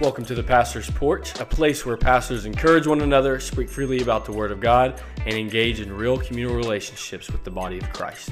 Welcome 0.00 0.24
to 0.26 0.36
the 0.36 0.44
Pastor's 0.44 0.88
Porch, 0.88 1.40
a 1.40 1.44
place 1.44 1.84
where 1.84 1.96
pastors 1.96 2.46
encourage 2.46 2.86
one 2.86 3.00
another, 3.00 3.40
speak 3.40 3.68
freely 3.68 4.00
about 4.00 4.24
the 4.24 4.30
Word 4.30 4.52
of 4.52 4.60
God, 4.60 5.02
and 5.26 5.34
engage 5.34 5.80
in 5.80 5.92
real 5.92 6.16
communal 6.16 6.54
relationships 6.54 7.28
with 7.32 7.42
the 7.42 7.50
body 7.50 7.78
of 7.78 7.92
Christ. 7.92 8.30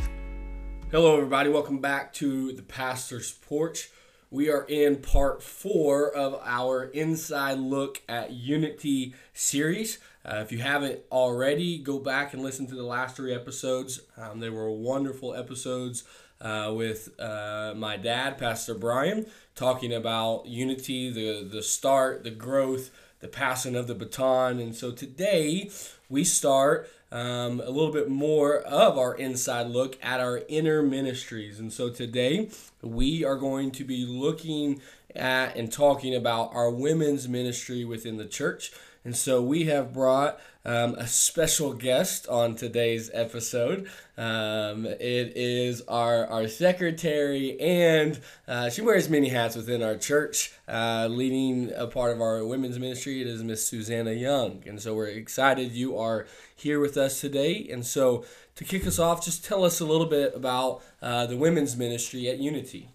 Hello, 0.93 1.17
everybody. 1.17 1.51
Welcome 1.51 1.81
back 1.81 2.13
to 2.15 2.53
the 2.53 2.63
Pastor's 2.63 3.33
Porch. 3.33 3.91
We 4.31 4.49
are 4.49 4.63
in 4.69 5.03
part 5.03 5.43
four 5.43 6.09
of 6.15 6.41
our 6.45 6.85
inside 6.85 7.59
look 7.59 8.01
at 8.09 8.31
Unity 8.31 9.17
series. 9.35 9.99
Uh, 10.25 10.37
if 10.37 10.53
you 10.53 10.59
haven't 10.59 11.01
already, 11.11 11.79
go 11.79 11.99
back 11.99 12.33
and 12.33 12.45
listen 12.45 12.69
to 12.69 12.77
the 12.77 12.85
last 12.85 13.17
three 13.17 13.35
episodes. 13.35 14.03
Um, 14.17 14.39
they 14.39 14.51
were 14.51 14.71
wonderful 14.71 15.35
episodes 15.35 16.05
uh, 16.41 16.73
with 16.75 17.19
uh, 17.21 17.75
my 17.77 17.97
dad, 17.97 18.39
Pastor 18.39 18.75
Brian, 18.75 19.27
talking 19.55 19.93
about 19.93 20.47
unity, 20.47 21.11
the, 21.11 21.47
the 21.49 21.63
start, 21.63 22.25
the 22.25 22.31
growth, 22.31 22.91
the 23.21 23.29
passing 23.29 23.75
of 23.75 23.87
the 23.87 23.95
baton. 23.95 24.61
And 24.61 24.75
so 24.75 24.93
today 24.93 25.71
we 26.09 26.25
start 26.25 26.91
um, 27.11 27.61
a 27.61 27.71
little 27.71 27.93
bit 27.93 28.11
more 28.11 28.59
of 28.59 28.99
our 28.99 29.15
inside 29.15 29.69
look 29.69 29.99
at 30.03 30.21
our 30.21 30.43
inner 30.49 30.83
ministries. 30.83 31.59
And 31.59 31.73
so 31.73 31.89
today 31.89 32.51
we 32.83 33.25
are 33.25 33.37
going 33.37 33.71
to 33.73 33.85
be 33.85 34.05
looking 34.05 34.81
at 35.15 35.57
and 35.57 35.73
talking 35.73 36.15
about 36.15 36.55
our 36.55 36.71
women's 36.71 37.29
ministry 37.29 37.85
within 37.85 38.19
the 38.19 38.27
church. 38.27 38.73
And 39.07 39.15
so 39.17 39.41
we 39.41 39.67
have 39.67 39.93
brought 39.93 40.41
um, 40.65 40.97
a 40.97 41.07
special 41.07 41.75
guest 41.75 42.27
on 42.27 42.57
today's 42.57 43.09
episode. 43.15 43.89
Um, 44.19 44.85
it 44.85 45.33
is 45.37 45.81
our, 45.83 46.27
our 46.27 46.49
secretary, 46.49 47.57
and 47.61 48.19
uh, 48.49 48.69
she 48.69 48.83
wears 48.83 49.09
many 49.09 49.29
hats 49.29 49.55
within 49.55 49.81
our 49.81 49.95
church, 49.97 50.55
uh, 50.67 51.07
leading 51.09 51.71
a 51.77 51.87
part 51.87 52.11
of 52.17 52.21
our 52.21 52.45
women's 52.45 52.81
ministry. 52.81 53.21
It 53.21 53.29
is 53.29 53.45
Miss 53.45 53.65
Susanna 53.65 54.11
Young. 54.11 54.65
And 54.67 54.83
so 54.83 54.93
we're 54.93 55.07
excited 55.07 55.71
you 55.71 55.97
are 55.97 56.27
here 56.57 56.81
with 56.81 56.97
us 56.97 57.21
today. 57.21 57.69
And 57.71 57.87
so 57.87 58.25
to 58.57 58.65
kick 58.65 58.89
us 58.89 58.99
off, 58.99 59.25
just 59.25 59.45
tell 59.45 59.65
us 59.65 59.79
a 59.79 59.87
little 59.87 60.07
bit 60.07 60.35
about 60.35 60.83
uh, 61.01 61.27
the 61.27 61.37
women's 61.37 61.77
ministry 61.77 62.29
at 62.29 62.39
Unity. 62.39 62.91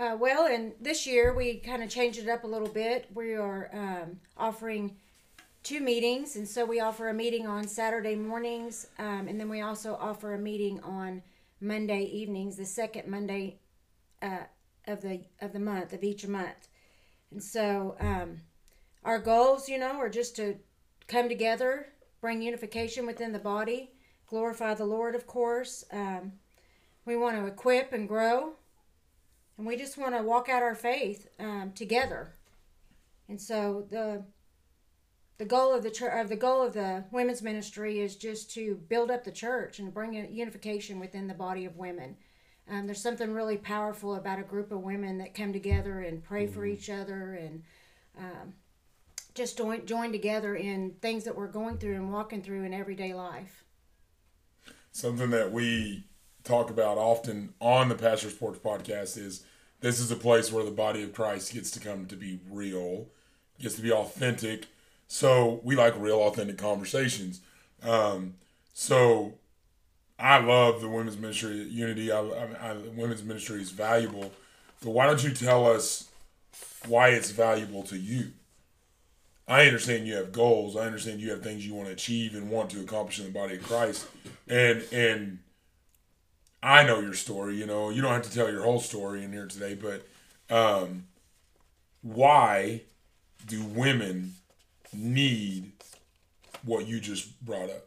Uh, 0.00 0.16
well, 0.18 0.46
and 0.46 0.72
this 0.80 1.06
year 1.06 1.34
we 1.34 1.56
kind 1.56 1.82
of 1.82 1.90
changed 1.90 2.18
it 2.18 2.26
up 2.26 2.44
a 2.44 2.46
little 2.46 2.66
bit. 2.66 3.06
We 3.12 3.34
are 3.34 3.68
um, 3.74 4.18
offering 4.34 4.96
two 5.62 5.80
meetings, 5.80 6.36
and 6.36 6.48
so 6.48 6.64
we 6.64 6.80
offer 6.80 7.10
a 7.10 7.14
meeting 7.14 7.46
on 7.46 7.68
Saturday 7.68 8.14
mornings, 8.16 8.86
um, 8.98 9.28
and 9.28 9.38
then 9.38 9.50
we 9.50 9.60
also 9.60 9.98
offer 10.00 10.32
a 10.32 10.38
meeting 10.38 10.80
on 10.80 11.22
Monday 11.60 12.04
evenings, 12.04 12.56
the 12.56 12.64
second 12.64 13.08
Monday 13.08 13.58
uh, 14.22 14.44
of 14.86 15.02
the 15.02 15.20
of 15.42 15.52
the 15.52 15.60
month 15.60 15.92
of 15.92 16.02
each 16.02 16.26
month. 16.26 16.68
And 17.30 17.42
so 17.42 17.94
um, 18.00 18.40
our 19.04 19.18
goals, 19.18 19.68
you 19.68 19.76
know, 19.76 19.98
are 19.98 20.08
just 20.08 20.34
to 20.36 20.56
come 21.08 21.28
together, 21.28 21.88
bring 22.22 22.40
unification 22.40 23.04
within 23.04 23.32
the 23.32 23.38
body, 23.38 23.90
glorify 24.26 24.72
the 24.72 24.86
Lord, 24.86 25.14
of 25.14 25.26
course. 25.26 25.84
Um, 25.92 26.32
we 27.04 27.16
want 27.16 27.36
to 27.36 27.44
equip 27.46 27.92
and 27.92 28.08
grow 28.08 28.54
and 29.60 29.66
we 29.66 29.76
just 29.76 29.98
want 29.98 30.16
to 30.16 30.22
walk 30.22 30.48
out 30.48 30.62
our 30.62 30.74
faith 30.74 31.28
um, 31.38 31.72
together. 31.74 32.32
And 33.28 33.38
so 33.38 33.86
the 33.90 34.24
the 35.36 35.44
goal 35.44 35.74
of 35.74 35.82
the 35.82 35.90
church, 35.90 36.12
of 36.14 36.30
the 36.30 36.36
goal 36.36 36.62
of 36.62 36.72
the 36.72 37.04
women's 37.10 37.42
ministry 37.42 38.00
is 38.00 38.16
just 38.16 38.50
to 38.52 38.76
build 38.88 39.10
up 39.10 39.24
the 39.24 39.30
church 39.30 39.78
and 39.78 39.92
bring 39.92 40.16
a 40.16 40.26
unification 40.26 40.98
within 40.98 41.28
the 41.28 41.34
body 41.34 41.66
of 41.66 41.76
women. 41.76 42.16
Um, 42.70 42.86
there's 42.86 43.02
something 43.02 43.32
really 43.32 43.58
powerful 43.58 44.14
about 44.14 44.38
a 44.38 44.42
group 44.42 44.72
of 44.72 44.80
women 44.80 45.18
that 45.18 45.34
come 45.34 45.52
together 45.52 46.00
and 46.00 46.24
pray 46.24 46.44
mm-hmm. 46.44 46.54
for 46.54 46.64
each 46.64 46.88
other 46.88 47.34
and 47.34 47.62
um, 48.18 48.54
just 49.34 49.58
join 49.58 49.84
join 49.84 50.10
together 50.10 50.56
in 50.56 50.92
things 51.02 51.24
that 51.24 51.36
we're 51.36 51.48
going 51.48 51.76
through 51.76 51.96
and 51.96 52.10
walking 52.10 52.42
through 52.42 52.64
in 52.64 52.72
everyday 52.72 53.12
life. 53.12 53.64
Something 54.90 55.30
that 55.30 55.52
we 55.52 56.04
talk 56.44 56.70
about 56.70 56.98
often 56.98 57.54
on 57.60 57.88
the 57.88 57.94
Pastor's 57.94 58.34
Porch 58.34 58.56
podcast 58.62 59.16
is 59.18 59.44
this 59.80 59.98
is 59.98 60.10
a 60.10 60.16
place 60.16 60.52
where 60.52 60.64
the 60.64 60.70
body 60.70 61.02
of 61.02 61.12
Christ 61.12 61.52
gets 61.52 61.70
to 61.72 61.80
come 61.80 62.06
to 62.06 62.16
be 62.16 62.40
real, 62.50 63.06
gets 63.58 63.76
to 63.76 63.82
be 63.82 63.92
authentic. 63.92 64.66
So 65.08 65.60
we 65.64 65.74
like 65.74 65.94
real, 65.98 66.20
authentic 66.20 66.58
conversations. 66.58 67.40
Um, 67.82 68.34
so 68.74 69.34
I 70.18 70.38
love 70.38 70.80
the 70.80 70.88
women's 70.88 71.16
ministry 71.16 71.62
Unity. 71.62 72.12
I, 72.12 72.20
I, 72.20 72.70
I, 72.70 72.72
women's 72.94 73.24
ministry 73.24 73.60
is 73.60 73.70
valuable. 73.70 74.32
But 74.82 74.90
why 74.90 75.06
don't 75.06 75.22
you 75.24 75.30
tell 75.30 75.66
us 75.66 76.10
why 76.86 77.08
it's 77.08 77.30
valuable 77.30 77.82
to 77.84 77.98
you? 77.98 78.32
I 79.48 79.66
understand 79.66 80.06
you 80.06 80.14
have 80.14 80.30
goals. 80.30 80.76
I 80.76 80.86
understand 80.86 81.20
you 81.20 81.30
have 81.30 81.42
things 81.42 81.66
you 81.66 81.74
want 81.74 81.88
to 81.88 81.92
achieve 81.92 82.34
and 82.34 82.50
want 82.50 82.70
to 82.70 82.80
accomplish 82.80 83.18
in 83.18 83.24
the 83.24 83.32
body 83.32 83.56
of 83.56 83.62
Christ. 83.62 84.06
And 84.46 84.84
and 84.92 85.38
I 86.62 86.84
know 86.84 87.00
your 87.00 87.14
story. 87.14 87.56
You 87.56 87.66
know, 87.66 87.90
you 87.90 88.02
don't 88.02 88.12
have 88.12 88.22
to 88.22 88.32
tell 88.32 88.50
your 88.50 88.62
whole 88.62 88.80
story 88.80 89.24
in 89.24 89.32
here 89.32 89.46
today, 89.46 89.74
but 89.74 90.06
um, 90.54 91.04
why 92.02 92.82
do 93.46 93.64
women 93.64 94.34
need 94.92 95.72
what 96.62 96.86
you 96.86 97.00
just 97.00 97.44
brought 97.44 97.70
up? 97.70 97.86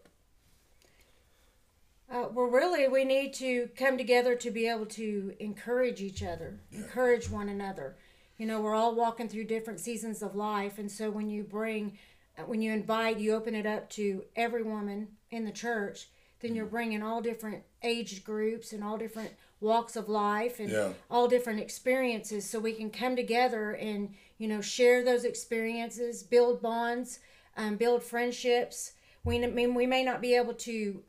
Uh, 2.11 2.27
well, 2.31 2.45
really, 2.45 2.87
we 2.87 3.03
need 3.03 3.33
to 3.33 3.69
come 3.75 3.97
together 3.97 4.35
to 4.35 4.51
be 4.51 4.67
able 4.67 4.85
to 4.85 5.33
encourage 5.39 5.99
each 5.99 6.21
other, 6.21 6.59
yeah. 6.71 6.79
encourage 6.79 7.29
one 7.29 7.49
another. 7.49 7.95
You 8.37 8.45
know, 8.45 8.61
we're 8.61 8.75
all 8.75 8.93
walking 8.93 9.27
through 9.27 9.45
different 9.45 9.79
seasons 9.79 10.21
of 10.21 10.35
life, 10.35 10.77
and 10.77 10.91
so 10.91 11.09
when 11.09 11.29
you 11.29 11.43
bring, 11.43 11.97
uh, 12.37 12.43
when 12.43 12.61
you 12.61 12.71
invite, 12.71 13.19
you 13.19 13.33
open 13.33 13.55
it 13.55 13.65
up 13.65 13.89
to 13.91 14.23
every 14.35 14.61
woman 14.61 15.07
in 15.31 15.45
the 15.45 15.51
church 15.51 16.07
then 16.43 16.53
you're 16.53 16.65
bringing 16.65 17.01
all 17.01 17.21
different 17.21 17.63
age 17.81 18.23
groups 18.23 18.73
and 18.73 18.83
all 18.83 18.97
different 18.97 19.31
walks 19.61 19.95
of 19.95 20.09
life 20.09 20.59
and 20.59 20.69
yeah. 20.69 20.89
all 21.09 21.27
different 21.27 21.59
experiences 21.59 22.47
so 22.47 22.59
we 22.59 22.73
can 22.73 22.91
come 22.91 23.15
together 23.15 23.71
and 23.71 24.13
you 24.37 24.47
know 24.47 24.61
share 24.61 25.03
those 25.03 25.23
experiences 25.23 26.21
build 26.21 26.61
bonds 26.61 27.19
um, 27.55 27.77
build 27.77 28.03
friendships 28.03 28.91
we 29.23 29.41
I 29.41 29.47
mean 29.47 29.73
we 29.73 29.87
may 29.87 30.03
not 30.03 30.21
be 30.21 30.35
able 30.35 30.53
to 30.53 31.01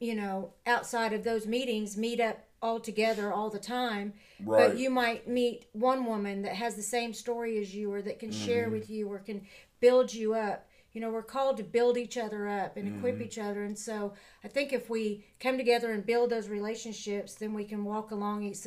you 0.00 0.14
know 0.14 0.54
outside 0.66 1.12
of 1.12 1.22
those 1.22 1.46
meetings 1.46 1.96
meet 1.96 2.18
up 2.18 2.46
all 2.62 2.80
together 2.80 3.32
all 3.32 3.50
the 3.50 3.58
time 3.58 4.14
right. 4.44 4.68
but 4.68 4.78
you 4.78 4.88
might 4.88 5.28
meet 5.28 5.66
one 5.72 6.06
woman 6.06 6.42
that 6.42 6.54
has 6.54 6.76
the 6.76 6.82
same 6.82 7.12
story 7.12 7.58
as 7.58 7.74
you 7.74 7.92
or 7.92 8.00
that 8.00 8.18
can 8.18 8.30
mm-hmm. 8.30 8.46
share 8.46 8.70
with 8.70 8.88
you 8.88 9.06
or 9.06 9.18
can 9.18 9.46
build 9.80 10.12
you 10.12 10.34
up 10.34 10.66
you 10.92 11.00
know 11.00 11.10
we're 11.10 11.22
called 11.22 11.56
to 11.56 11.62
build 11.62 11.96
each 11.96 12.16
other 12.16 12.48
up 12.48 12.76
and 12.76 12.96
equip 12.96 13.14
mm-hmm. 13.14 13.24
each 13.24 13.38
other. 13.38 13.64
And 13.64 13.78
so 13.78 14.14
i 14.44 14.48
think 14.48 14.72
if 14.72 14.90
we 14.90 15.24
come 15.38 15.56
together 15.56 15.92
and 15.92 16.04
build 16.04 16.30
those 16.30 16.48
relationships 16.48 17.34
then 17.34 17.54
we 17.54 17.64
can 17.64 17.84
walk 17.84 18.10
along 18.10 18.42
each, 18.42 18.66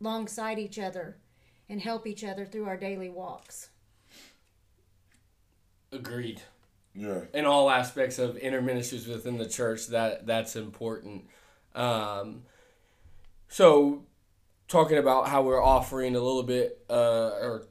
alongside 0.00 0.58
each 0.58 0.78
other 0.78 1.18
and 1.68 1.80
help 1.80 2.06
each 2.06 2.24
other 2.24 2.46
through 2.46 2.66
our 2.66 2.76
daily 2.76 3.08
walks. 3.08 3.70
Agreed. 5.92 6.42
Yeah. 6.94 7.22
In 7.34 7.44
all 7.44 7.70
aspects 7.70 8.18
of 8.18 8.38
inner 8.38 8.62
ministries 8.62 9.06
within 9.06 9.36
the 9.36 9.48
church 9.48 9.88
that 9.88 10.26
that's 10.26 10.56
important. 10.56 11.26
Um, 11.74 12.42
so 13.48 14.04
talking 14.68 14.98
about 14.98 15.28
how 15.28 15.42
we're 15.42 15.62
offering 15.62 16.16
a 16.16 16.20
little 16.20 16.42
bit 16.42 16.84
uh, 16.88 17.30
or 17.40 17.66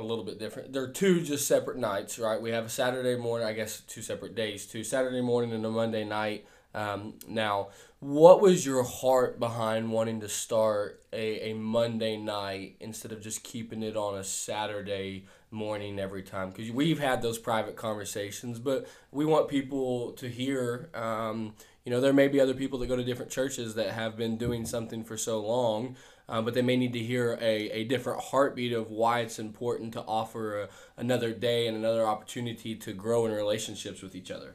a 0.00 0.06
little 0.06 0.24
bit 0.24 0.38
different. 0.38 0.72
They're 0.72 0.88
two 0.88 1.22
just 1.22 1.46
separate 1.46 1.78
nights, 1.78 2.18
right? 2.18 2.40
We 2.40 2.50
have 2.50 2.64
a 2.64 2.70
Saturday 2.70 3.16
morning, 3.16 3.46
I 3.46 3.52
guess 3.52 3.80
two 3.80 4.02
separate 4.02 4.34
days, 4.34 4.66
two 4.66 4.84
Saturday 4.84 5.20
morning 5.20 5.52
and 5.52 5.64
a 5.64 5.70
Monday 5.70 6.04
night. 6.04 6.46
Um, 6.74 7.14
now, 7.28 7.68
what 7.98 8.40
was 8.40 8.64
your 8.64 8.82
heart 8.82 9.38
behind 9.38 9.90
wanting 9.90 10.20
to 10.20 10.28
start 10.28 11.02
a, 11.12 11.50
a 11.50 11.54
Monday 11.54 12.16
night 12.16 12.76
instead 12.80 13.12
of 13.12 13.20
just 13.20 13.42
keeping 13.42 13.82
it 13.82 13.96
on 13.96 14.16
a 14.16 14.24
Saturday 14.24 15.26
morning 15.50 15.98
every 15.98 16.22
time? 16.22 16.50
Because 16.50 16.70
we've 16.70 17.00
had 17.00 17.22
those 17.22 17.38
private 17.38 17.76
conversations, 17.76 18.58
but 18.58 18.88
we 19.10 19.24
want 19.24 19.48
people 19.48 20.12
to 20.12 20.28
hear. 20.28 20.88
Um, 20.94 21.54
you 21.84 21.90
know, 21.90 22.00
there 22.00 22.12
may 22.12 22.28
be 22.28 22.40
other 22.40 22.54
people 22.54 22.78
that 22.78 22.86
go 22.86 22.96
to 22.96 23.04
different 23.04 23.30
churches 23.30 23.74
that 23.74 23.92
have 23.92 24.16
been 24.16 24.36
doing 24.36 24.66
something 24.66 25.04
for 25.04 25.16
so 25.16 25.40
long 25.40 25.96
uh, 26.30 26.40
but 26.40 26.54
they 26.54 26.62
may 26.62 26.76
need 26.76 26.92
to 26.92 27.00
hear 27.00 27.36
a, 27.40 27.70
a 27.70 27.84
different 27.84 28.22
heartbeat 28.22 28.72
of 28.72 28.88
why 28.88 29.18
it's 29.18 29.38
important 29.38 29.92
to 29.92 30.00
offer 30.02 30.62
a, 30.62 30.68
another 30.96 31.34
day 31.34 31.66
and 31.66 31.76
another 31.76 32.06
opportunity 32.06 32.76
to 32.76 32.92
grow 32.92 33.26
in 33.26 33.32
relationships 33.32 34.00
with 34.00 34.14
each 34.14 34.30
other. 34.30 34.54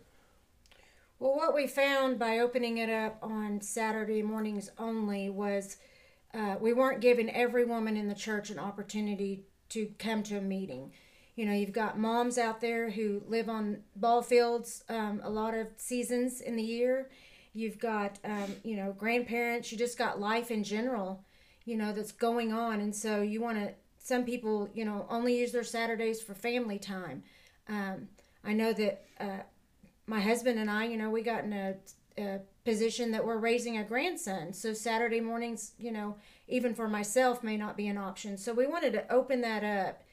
Well, 1.19 1.36
what 1.36 1.54
we 1.54 1.68
found 1.68 2.18
by 2.18 2.39
opening 2.39 2.77
it 2.77 2.89
up 2.89 3.19
on 3.22 3.60
Saturday 3.60 4.22
mornings 4.22 4.72
only 4.77 5.30
was 5.30 5.77
uh, 6.33 6.56
we 6.60 6.72
weren't 6.72 7.01
giving 7.01 7.30
every 7.30 7.66
woman 7.66 7.98
in 7.98 8.07
the 8.07 8.16
church 8.16 8.50
an 8.50 8.60
opportunity 8.60 9.44
to 9.69 9.92
come 10.00 10.24
to 10.24 10.38
a 10.38 10.42
meeting. 10.42 10.94
You 11.36 11.46
know, 11.46 11.54
you've 11.54 11.74
got 11.74 12.00
moms 12.00 12.38
out 12.38 12.62
there 12.62 12.90
who 12.90 13.22
live 13.28 13.50
on 13.50 13.80
ball 13.96 14.22
fields 14.22 14.84
um, 14.90 15.22
a 15.24 15.30
lot 15.30 15.54
of 15.54 15.68
seasons 15.78 16.42
in 16.42 16.56
the 16.56 16.64
year. 16.64 17.10
You've 17.54 17.80
got, 17.80 18.20
um, 18.24 18.56
you 18.64 18.76
know, 18.76 18.94
grandparents. 18.94 19.72
You 19.72 19.78
just 19.78 19.98
got 19.98 20.20
life 20.20 20.52
in 20.52 20.64
general 20.64 21.24
you 21.68 21.76
know 21.76 21.92
that's 21.92 22.12
going 22.12 22.54
on 22.54 22.80
and 22.80 22.96
so 22.96 23.24
you 23.24 23.42
want 23.42 23.58
to 23.58 23.74
some 24.06 24.24
people, 24.24 24.70
you 24.76 24.86
know, 24.86 25.08
only 25.10 25.36
use 25.36 25.52
their 25.52 25.64
Saturdays 25.64 26.22
for 26.22 26.36
family 26.36 26.78
time. 26.78 27.24
Um, 27.68 28.08
I 28.44 28.54
know 28.54 28.72
that 28.72 29.04
uh, 29.20 29.40
my 30.06 30.22
husband 30.22 30.60
and 30.60 30.70
I, 30.70 30.86
you 30.86 30.96
know, 30.96 31.10
we 31.10 31.24
got 31.24 31.44
in 31.44 31.54
a, 31.54 31.76
a 32.16 32.40
position 32.64 33.10
that 33.12 33.26
we're 33.26 33.40
raising 33.40 33.80
a 33.80 33.84
grandson. 33.84 34.54
So 34.54 34.74
Saturday 34.74 35.22
mornings, 35.22 35.72
you 35.80 35.92
know, 35.92 36.18
even 36.48 36.76
for 36.76 36.88
myself, 36.88 37.42
may 37.42 37.58
not 37.58 37.76
be 37.76 37.88
an 37.88 37.98
option. 37.98 38.38
So 38.38 38.54
we 38.54 38.68
wanted 38.68 38.94
to 38.94 39.12
open 39.12 39.42
that 39.42 39.64
up 39.64 40.04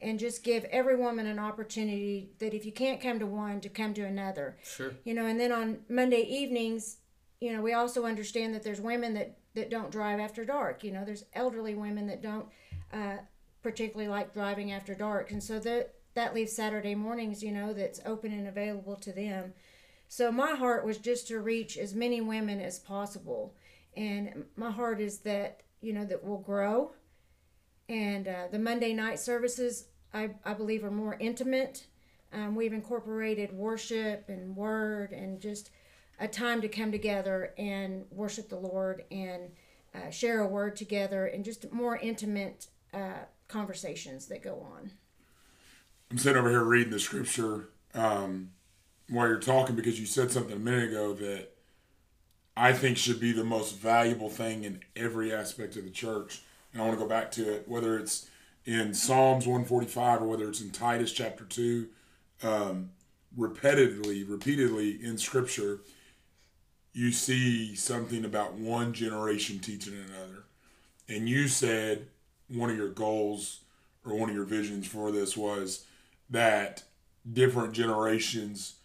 and 0.00 0.18
just 0.18 0.42
give 0.42 0.64
every 0.64 0.96
woman 0.96 1.26
an 1.26 1.38
opportunity 1.38 2.30
that 2.38 2.54
if 2.54 2.64
you 2.64 2.72
can't 2.72 3.00
come 3.00 3.18
to 3.18 3.26
one, 3.26 3.60
to 3.60 3.68
come 3.68 3.92
to 3.94 4.02
another. 4.02 4.56
Sure. 4.64 4.92
You 5.04 5.14
know, 5.14 5.26
and 5.26 5.38
then 5.38 5.52
on 5.52 5.80
Monday 5.88 6.22
evenings, 6.22 6.96
you 7.40 7.52
know, 7.52 7.62
we 7.62 7.72
also 7.72 8.04
understand 8.04 8.54
that 8.54 8.62
there's 8.62 8.80
women 8.80 9.14
that 9.14 9.36
that 9.54 9.70
don't 9.70 9.90
drive 9.90 10.20
after 10.20 10.44
dark. 10.44 10.84
You 10.84 10.92
know, 10.92 11.04
there's 11.04 11.24
elderly 11.34 11.74
women 11.74 12.06
that 12.06 12.22
don't 12.22 12.46
uh, 12.92 13.16
particularly 13.62 14.08
like 14.08 14.32
driving 14.32 14.72
after 14.72 14.94
dark, 14.94 15.30
and 15.32 15.42
so 15.42 15.58
that 15.60 15.94
that 16.14 16.34
leaves 16.34 16.52
Saturday 16.52 16.94
mornings. 16.94 17.42
You 17.42 17.52
know, 17.52 17.72
that's 17.72 18.00
open 18.06 18.32
and 18.32 18.46
available 18.46 18.96
to 18.96 19.12
them. 19.12 19.54
So 20.08 20.32
my 20.32 20.52
heart 20.54 20.84
was 20.84 20.98
just 20.98 21.28
to 21.28 21.40
reach 21.40 21.76
as 21.78 21.94
many 21.94 22.20
women 22.20 22.60
as 22.60 22.78
possible, 22.78 23.54
and 23.96 24.44
my 24.56 24.70
heart 24.70 25.00
is 25.00 25.20
that 25.20 25.62
you 25.80 25.92
know 25.92 26.04
that 26.04 26.22
we'll 26.22 26.38
grow. 26.38 26.92
And 27.88 28.28
uh, 28.28 28.46
the 28.52 28.58
Monday 28.58 28.92
night 28.92 29.18
services, 29.18 29.86
I, 30.12 30.30
I 30.44 30.54
believe, 30.54 30.84
are 30.84 30.90
more 30.90 31.16
intimate. 31.18 31.86
Um, 32.32 32.54
we've 32.54 32.72
incorporated 32.72 33.52
worship 33.52 34.24
and 34.28 34.56
word 34.56 35.12
and 35.12 35.40
just 35.40 35.70
a 36.18 36.28
time 36.28 36.60
to 36.60 36.68
come 36.68 36.92
together 36.92 37.54
and 37.58 38.04
worship 38.10 38.48
the 38.48 38.56
Lord 38.56 39.04
and 39.10 39.50
uh, 39.94 40.10
share 40.10 40.40
a 40.40 40.46
word 40.46 40.76
together 40.76 41.26
and 41.26 41.44
just 41.44 41.72
more 41.72 41.96
intimate 41.96 42.68
uh, 42.94 43.24
conversations 43.48 44.26
that 44.26 44.42
go 44.42 44.66
on. 44.74 44.92
I'm 46.10 46.18
sitting 46.18 46.38
over 46.38 46.50
here 46.50 46.62
reading 46.62 46.92
the 46.92 47.00
scripture 47.00 47.70
um, 47.94 48.50
while 49.08 49.28
you're 49.28 49.38
talking 49.38 49.76
because 49.76 49.98
you 49.98 50.06
said 50.06 50.30
something 50.30 50.56
a 50.56 50.58
minute 50.58 50.90
ago 50.90 51.14
that 51.14 51.50
I 52.56 52.72
think 52.72 52.96
should 52.96 53.20
be 53.20 53.32
the 53.32 53.44
most 53.44 53.76
valuable 53.76 54.28
thing 54.28 54.64
in 54.64 54.80
every 54.94 55.32
aspect 55.32 55.76
of 55.76 55.84
the 55.84 55.90
church. 55.90 56.42
And 56.72 56.82
I 56.82 56.86
want 56.86 56.98
to 56.98 57.04
go 57.04 57.08
back 57.08 57.32
to 57.32 57.54
it, 57.54 57.68
whether 57.68 57.98
it's 57.98 58.28
in 58.64 58.94
Psalms 58.94 59.46
145 59.46 60.22
or 60.22 60.26
whether 60.26 60.48
it's 60.48 60.60
in 60.60 60.70
Titus 60.70 61.12
chapter 61.12 61.44
2, 61.44 61.88
um, 62.42 62.90
repetitively, 63.38 64.28
repeatedly 64.28 65.02
in 65.02 65.18
scripture, 65.18 65.80
you 66.92 67.12
see 67.12 67.74
something 67.74 68.24
about 68.24 68.54
one 68.54 68.92
generation 68.92 69.58
teaching 69.58 69.94
another. 69.94 70.44
And 71.08 71.28
you 71.28 71.48
said 71.48 72.08
one 72.48 72.70
of 72.70 72.76
your 72.76 72.90
goals 72.90 73.60
or 74.04 74.16
one 74.16 74.28
of 74.28 74.34
your 74.34 74.44
visions 74.44 74.86
for 74.86 75.10
this 75.10 75.36
was 75.36 75.84
that 76.28 76.84
different 77.30 77.72
generations 77.72 78.76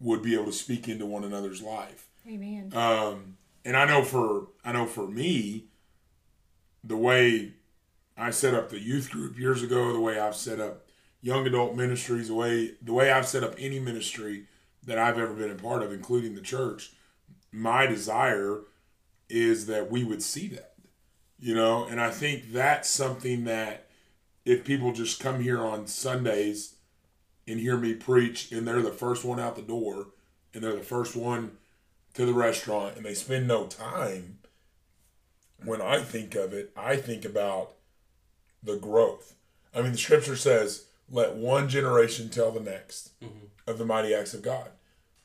would 0.00 0.22
be 0.22 0.34
able 0.34 0.46
to 0.46 0.52
speak 0.52 0.88
into 0.88 1.06
one 1.06 1.24
another's 1.24 1.62
life. 1.62 2.08
Amen. 2.28 2.72
Um, 2.74 3.36
and 3.64 3.76
I 3.76 3.84
know 3.84 4.02
for 4.02 4.48
I 4.64 4.72
know 4.72 4.86
for 4.86 5.06
me, 5.06 5.64
the 6.84 6.96
way 6.96 7.54
I 8.16 8.30
set 8.30 8.54
up 8.54 8.70
the 8.70 8.80
youth 8.80 9.10
group 9.10 9.38
years 9.38 9.62
ago, 9.62 9.92
the 9.92 10.00
way 10.00 10.18
I've 10.18 10.36
set 10.36 10.60
up 10.60 10.86
young 11.20 11.46
adult 11.46 11.74
ministries, 11.74 12.28
the 12.28 12.34
way 12.34 12.72
the 12.80 12.92
way 12.92 13.10
I've 13.10 13.26
set 13.26 13.44
up 13.44 13.54
any 13.58 13.78
ministry 13.78 14.46
that 14.84 14.98
I've 14.98 15.18
ever 15.18 15.34
been 15.34 15.50
a 15.50 15.56
part 15.56 15.82
of, 15.82 15.92
including 15.92 16.34
the 16.34 16.40
church, 16.40 16.92
my 17.52 17.86
desire 17.86 18.60
is 19.28 19.66
that 19.66 19.90
we 19.90 20.04
would 20.04 20.22
see 20.22 20.48
that. 20.48 20.74
You 21.38 21.54
know, 21.54 21.84
and 21.84 22.00
I 22.00 22.10
think 22.10 22.52
that's 22.52 22.88
something 22.88 23.44
that 23.44 23.88
if 24.44 24.64
people 24.64 24.92
just 24.92 25.20
come 25.20 25.42
here 25.42 25.60
on 25.60 25.86
Sundays 25.86 26.76
and 27.46 27.60
hear 27.60 27.76
me 27.76 27.94
preach 27.94 28.50
and 28.52 28.66
they're 28.66 28.80
the 28.80 28.90
first 28.90 29.24
one 29.24 29.40
out 29.40 29.56
the 29.56 29.62
door 29.62 30.06
and 30.54 30.62
they're 30.62 30.76
the 30.76 30.80
first 30.80 31.14
one 31.14 31.58
to 32.14 32.24
the 32.24 32.32
restaurant 32.32 32.96
and 32.96 33.04
they 33.04 33.12
spend 33.12 33.46
no 33.46 33.66
time, 33.66 34.38
when 35.64 35.82
I 35.82 35.98
think 35.98 36.34
of 36.34 36.54
it, 36.54 36.72
I 36.76 36.96
think 36.96 37.24
about 37.24 37.75
the 38.66 38.76
growth. 38.76 39.34
I 39.74 39.82
mean, 39.82 39.92
the 39.92 39.98
scripture 39.98 40.36
says, 40.36 40.86
let 41.10 41.34
one 41.34 41.68
generation 41.68 42.28
tell 42.28 42.50
the 42.50 42.60
next 42.60 43.18
mm-hmm. 43.22 43.46
of 43.66 43.78
the 43.78 43.84
mighty 43.84 44.14
acts 44.14 44.34
of 44.34 44.42
God. 44.42 44.68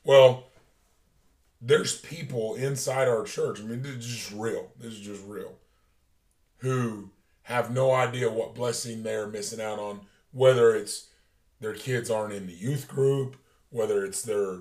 Well, 0.03 0.45
there's 1.61 1.99
people 1.99 2.55
inside 2.55 3.07
our 3.07 3.23
church. 3.23 3.59
I 3.59 3.63
mean, 3.63 3.81
this 3.81 3.95
is 3.95 4.05
just 4.05 4.31
real. 4.31 4.71
This 4.79 4.93
is 4.93 4.99
just 4.99 5.23
real. 5.25 5.53
Who 6.57 7.09
have 7.43 7.71
no 7.71 7.91
idea 7.91 8.31
what 8.31 8.55
blessing 8.55 9.03
they're 9.03 9.27
missing 9.27 9.61
out 9.61 9.79
on, 9.79 10.01
whether 10.31 10.75
it's 10.75 11.07
their 11.59 11.73
kids 11.73 12.09
aren't 12.09 12.33
in 12.33 12.47
the 12.47 12.53
youth 12.53 12.87
group, 12.87 13.35
whether 13.69 14.05
it's 14.05 14.21
their 14.21 14.59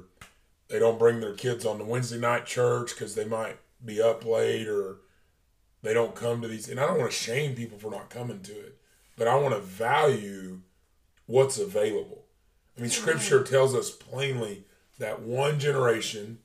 they 0.69 0.79
don't 0.79 0.99
bring 0.99 1.21
their 1.21 1.35
kids 1.35 1.67
on 1.67 1.79
the 1.79 1.85
Wednesday 1.85 2.19
night 2.19 2.47
church 2.47 2.95
because 2.95 3.15
they 3.15 3.25
might 3.25 3.59
be 3.85 4.01
up 4.01 4.25
late 4.25 4.69
or 4.69 4.99
they 5.83 5.95
don't 5.95 6.15
come 6.15 6.43
to 6.43 6.49
these. 6.49 6.69
And 6.69 6.79
I 6.79 6.87
don't 6.87 6.99
want 6.99 7.11
to 7.11 7.17
shame 7.17 7.55
people 7.55 7.79
for 7.79 7.91
not 7.91 8.11
coming 8.11 8.41
to 8.43 8.53
it, 8.53 8.79
but 9.17 9.29
I 9.29 9.37
want 9.37 9.55
to 9.55 9.61
value 9.61 10.61
what's 11.27 11.59
available. 11.59 12.25
I 12.77 12.83
mean, 12.83 12.91
Scripture 12.91 13.43
tells 13.43 13.75
us 13.75 13.91
plainly 13.91 14.65
that 14.99 15.23
one 15.23 15.59
generation 15.59 16.39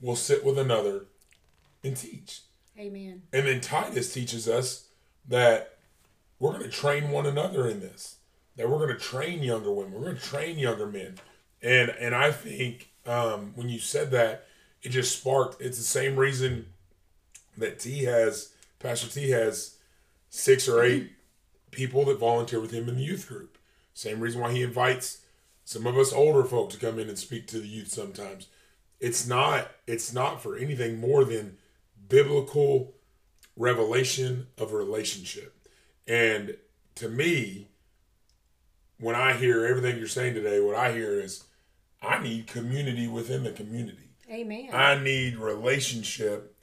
will 0.00 0.16
sit 0.16 0.44
with 0.44 0.58
another 0.58 1.06
and 1.84 1.96
teach. 1.96 2.40
Amen. 2.78 3.22
And 3.32 3.46
then 3.46 3.60
Titus 3.60 4.12
teaches 4.12 4.48
us 4.48 4.88
that 5.28 5.78
we're 6.38 6.52
going 6.52 6.64
to 6.64 6.70
train 6.70 7.10
one 7.10 7.26
another 7.26 7.68
in 7.68 7.80
this. 7.80 8.16
That 8.56 8.68
we're 8.68 8.78
going 8.78 8.96
to 8.96 9.02
train 9.02 9.42
younger 9.42 9.72
women. 9.72 9.92
We're 9.92 10.06
going 10.06 10.16
to 10.16 10.22
train 10.22 10.58
younger 10.58 10.86
men. 10.86 11.16
And 11.62 11.90
and 11.90 12.14
I 12.14 12.32
think 12.32 12.90
um, 13.06 13.52
when 13.54 13.68
you 13.68 13.78
said 13.78 14.10
that, 14.10 14.46
it 14.82 14.90
just 14.90 15.18
sparked. 15.18 15.62
It's 15.62 15.78
the 15.78 15.84
same 15.84 16.16
reason 16.16 16.66
that 17.56 17.78
T 17.78 18.04
has 18.04 18.51
Pastor 18.82 19.08
T 19.08 19.30
has 19.30 19.76
six 20.28 20.68
or 20.68 20.82
eight 20.82 21.12
people 21.70 22.04
that 22.06 22.18
volunteer 22.18 22.60
with 22.60 22.72
him 22.72 22.88
in 22.88 22.96
the 22.96 23.04
youth 23.04 23.28
group. 23.28 23.56
Same 23.94 24.20
reason 24.20 24.40
why 24.40 24.52
he 24.52 24.62
invites 24.62 25.18
some 25.64 25.86
of 25.86 25.96
us 25.96 26.12
older 26.12 26.44
folk 26.44 26.70
to 26.70 26.78
come 26.78 26.98
in 26.98 27.08
and 27.08 27.18
speak 27.18 27.46
to 27.48 27.60
the 27.60 27.68
youth 27.68 27.88
sometimes. 27.88 28.48
It's 29.00 29.26
not 29.26 29.70
it's 29.86 30.12
not 30.12 30.42
for 30.42 30.56
anything 30.56 30.98
more 30.98 31.24
than 31.24 31.58
biblical 32.08 32.94
revelation 33.56 34.48
of 34.58 34.72
a 34.72 34.76
relationship. 34.76 35.54
And 36.06 36.56
to 36.96 37.08
me, 37.08 37.68
when 38.98 39.14
I 39.14 39.34
hear 39.34 39.64
everything 39.64 39.98
you're 39.98 40.08
saying 40.08 40.34
today, 40.34 40.60
what 40.60 40.76
I 40.76 40.92
hear 40.92 41.20
is 41.20 41.44
I 42.00 42.22
need 42.22 42.46
community 42.46 43.06
within 43.06 43.44
the 43.44 43.52
community. 43.52 44.10
Amen. 44.30 44.70
I 44.72 44.98
need 44.98 45.36
relationship 45.36 46.56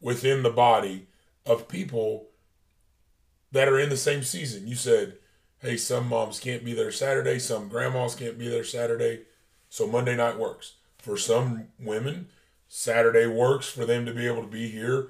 within 0.00 0.42
the 0.42 0.50
body 0.50 1.08
of 1.46 1.68
people 1.68 2.28
that 3.52 3.68
are 3.68 3.78
in 3.78 3.88
the 3.88 3.96
same 3.96 4.22
season. 4.22 4.66
You 4.66 4.74
said, 4.74 5.18
hey, 5.60 5.76
some 5.76 6.08
moms 6.08 6.40
can't 6.40 6.64
be 6.64 6.74
there 6.74 6.92
Saturday, 6.92 7.38
some 7.38 7.68
grandmas 7.68 8.14
can't 8.14 8.38
be 8.38 8.48
there 8.48 8.64
Saturday, 8.64 9.22
so 9.68 9.86
Monday 9.86 10.16
night 10.16 10.38
works. 10.38 10.74
For 10.98 11.16
some 11.16 11.68
women, 11.78 12.28
Saturday 12.68 13.26
works 13.26 13.68
for 13.68 13.84
them 13.84 14.04
to 14.06 14.12
be 14.12 14.26
able 14.26 14.42
to 14.42 14.48
be 14.48 14.68
here 14.68 15.08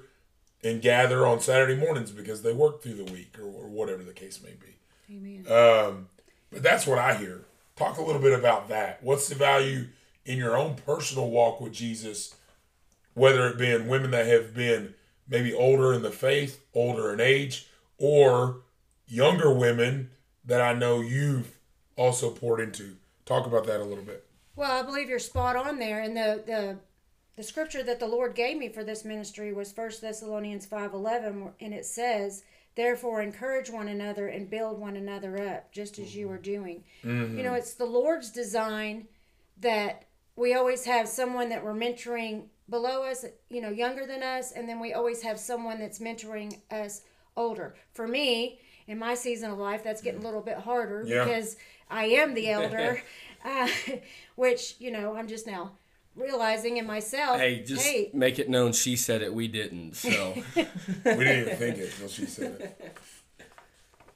and 0.63 0.81
gather 0.81 1.25
on 1.25 1.39
Saturday 1.39 1.75
mornings 1.75 2.11
because 2.11 2.41
they 2.41 2.53
work 2.53 2.81
through 2.81 2.95
the 2.95 3.11
week 3.11 3.37
or, 3.39 3.45
or 3.45 3.67
whatever 3.67 4.03
the 4.03 4.13
case 4.13 4.41
may 4.43 4.53
be. 4.53 4.77
Amen. 5.11 5.45
Um, 5.51 6.07
but 6.51 6.63
that's 6.63 6.85
what 6.85 6.99
I 6.99 7.15
hear. 7.15 7.45
Talk 7.75 7.97
a 7.97 8.03
little 8.03 8.21
bit 8.21 8.37
about 8.37 8.69
that. 8.69 9.01
What's 9.01 9.29
the 9.29 9.35
value 9.35 9.87
in 10.25 10.37
your 10.37 10.57
own 10.57 10.75
personal 10.75 11.29
walk 11.29 11.61
with 11.61 11.73
Jesus, 11.73 12.35
whether 13.13 13.47
it 13.47 13.57
be 13.57 13.71
in 13.71 13.87
women 13.87 14.11
that 14.11 14.27
have 14.27 14.53
been 14.53 14.93
maybe 15.29 15.53
older 15.53 15.93
in 15.93 16.01
the 16.01 16.11
faith, 16.11 16.61
older 16.73 17.13
in 17.13 17.19
age, 17.19 17.67
or 17.97 18.61
younger 19.07 19.53
women 19.53 20.09
that 20.45 20.61
I 20.61 20.73
know 20.73 21.01
you've 21.01 21.57
also 21.95 22.31
poured 22.31 22.59
into? 22.59 22.95
Talk 23.25 23.45
about 23.45 23.65
that 23.67 23.79
a 23.79 23.83
little 23.83 24.03
bit. 24.03 24.25
Well, 24.55 24.71
I 24.71 24.81
believe 24.81 25.07
you're 25.07 25.19
spot 25.19 25.55
on 25.55 25.79
there. 25.79 26.01
And 26.01 26.17
the 26.17 26.43
the 26.45 26.77
the 27.37 27.43
scripture 27.43 27.83
that 27.83 27.99
the 27.99 28.07
Lord 28.07 28.35
gave 28.35 28.57
me 28.57 28.67
for 28.67 28.83
this 28.83 29.05
ministry 29.05 29.53
was 29.53 29.71
First 29.71 30.01
Thessalonians 30.01 30.65
five 30.65 30.93
eleven, 30.93 31.53
and 31.61 31.73
it 31.73 31.85
says, 31.85 32.43
"Therefore, 32.75 33.21
encourage 33.21 33.69
one 33.69 33.87
another 33.87 34.27
and 34.27 34.49
build 34.49 34.79
one 34.79 34.97
another 34.97 35.41
up, 35.41 35.71
just 35.71 35.99
as 35.99 36.15
you 36.15 36.25
mm-hmm. 36.25 36.35
are 36.35 36.39
doing." 36.39 36.83
Mm-hmm. 37.03 37.37
You 37.37 37.43
know, 37.43 37.53
it's 37.53 37.75
the 37.75 37.85
Lord's 37.85 38.31
design 38.31 39.07
that 39.61 40.05
we 40.35 40.53
always 40.53 40.85
have 40.85 41.07
someone 41.07 41.49
that 41.49 41.63
we're 41.63 41.73
mentoring 41.73 42.45
below 42.69 43.03
us, 43.03 43.25
you 43.49 43.61
know, 43.61 43.69
younger 43.69 44.05
than 44.05 44.23
us, 44.23 44.51
and 44.51 44.67
then 44.67 44.79
we 44.79 44.93
always 44.93 45.21
have 45.21 45.39
someone 45.39 45.79
that's 45.79 45.99
mentoring 45.99 46.59
us 46.71 47.01
older. 47.35 47.75
For 47.93 48.07
me, 48.07 48.59
in 48.87 48.97
my 48.97 49.15
season 49.15 49.51
of 49.51 49.57
life, 49.57 49.83
that's 49.83 50.01
getting 50.01 50.21
a 50.21 50.23
little 50.23 50.41
bit 50.41 50.57
harder 50.57 51.03
Yeah. 51.05 51.23
because 51.23 51.57
I 51.89 52.05
am 52.05 52.33
the 52.33 52.49
elder, 52.49 53.01
uh, 53.45 53.67
which 54.35 54.75
you 54.79 54.91
know 54.91 55.15
I'm 55.15 55.27
just 55.27 55.47
now 55.47 55.71
realizing 56.15 56.77
in 56.77 56.85
myself. 56.85 57.39
Hey, 57.39 57.63
just 57.63 57.85
hey, 57.85 58.09
make 58.13 58.39
it 58.39 58.49
known 58.49 58.73
she 58.73 58.95
said 58.95 59.21
it. 59.21 59.33
We 59.33 59.47
didn't. 59.47 59.95
So 59.95 60.33
We 60.55 60.63
didn't 61.03 61.39
even 61.45 61.57
think 61.57 61.77
it 61.77 61.91
until 61.93 62.07
she 62.09 62.25
said 62.25 62.59
it. 62.61 62.97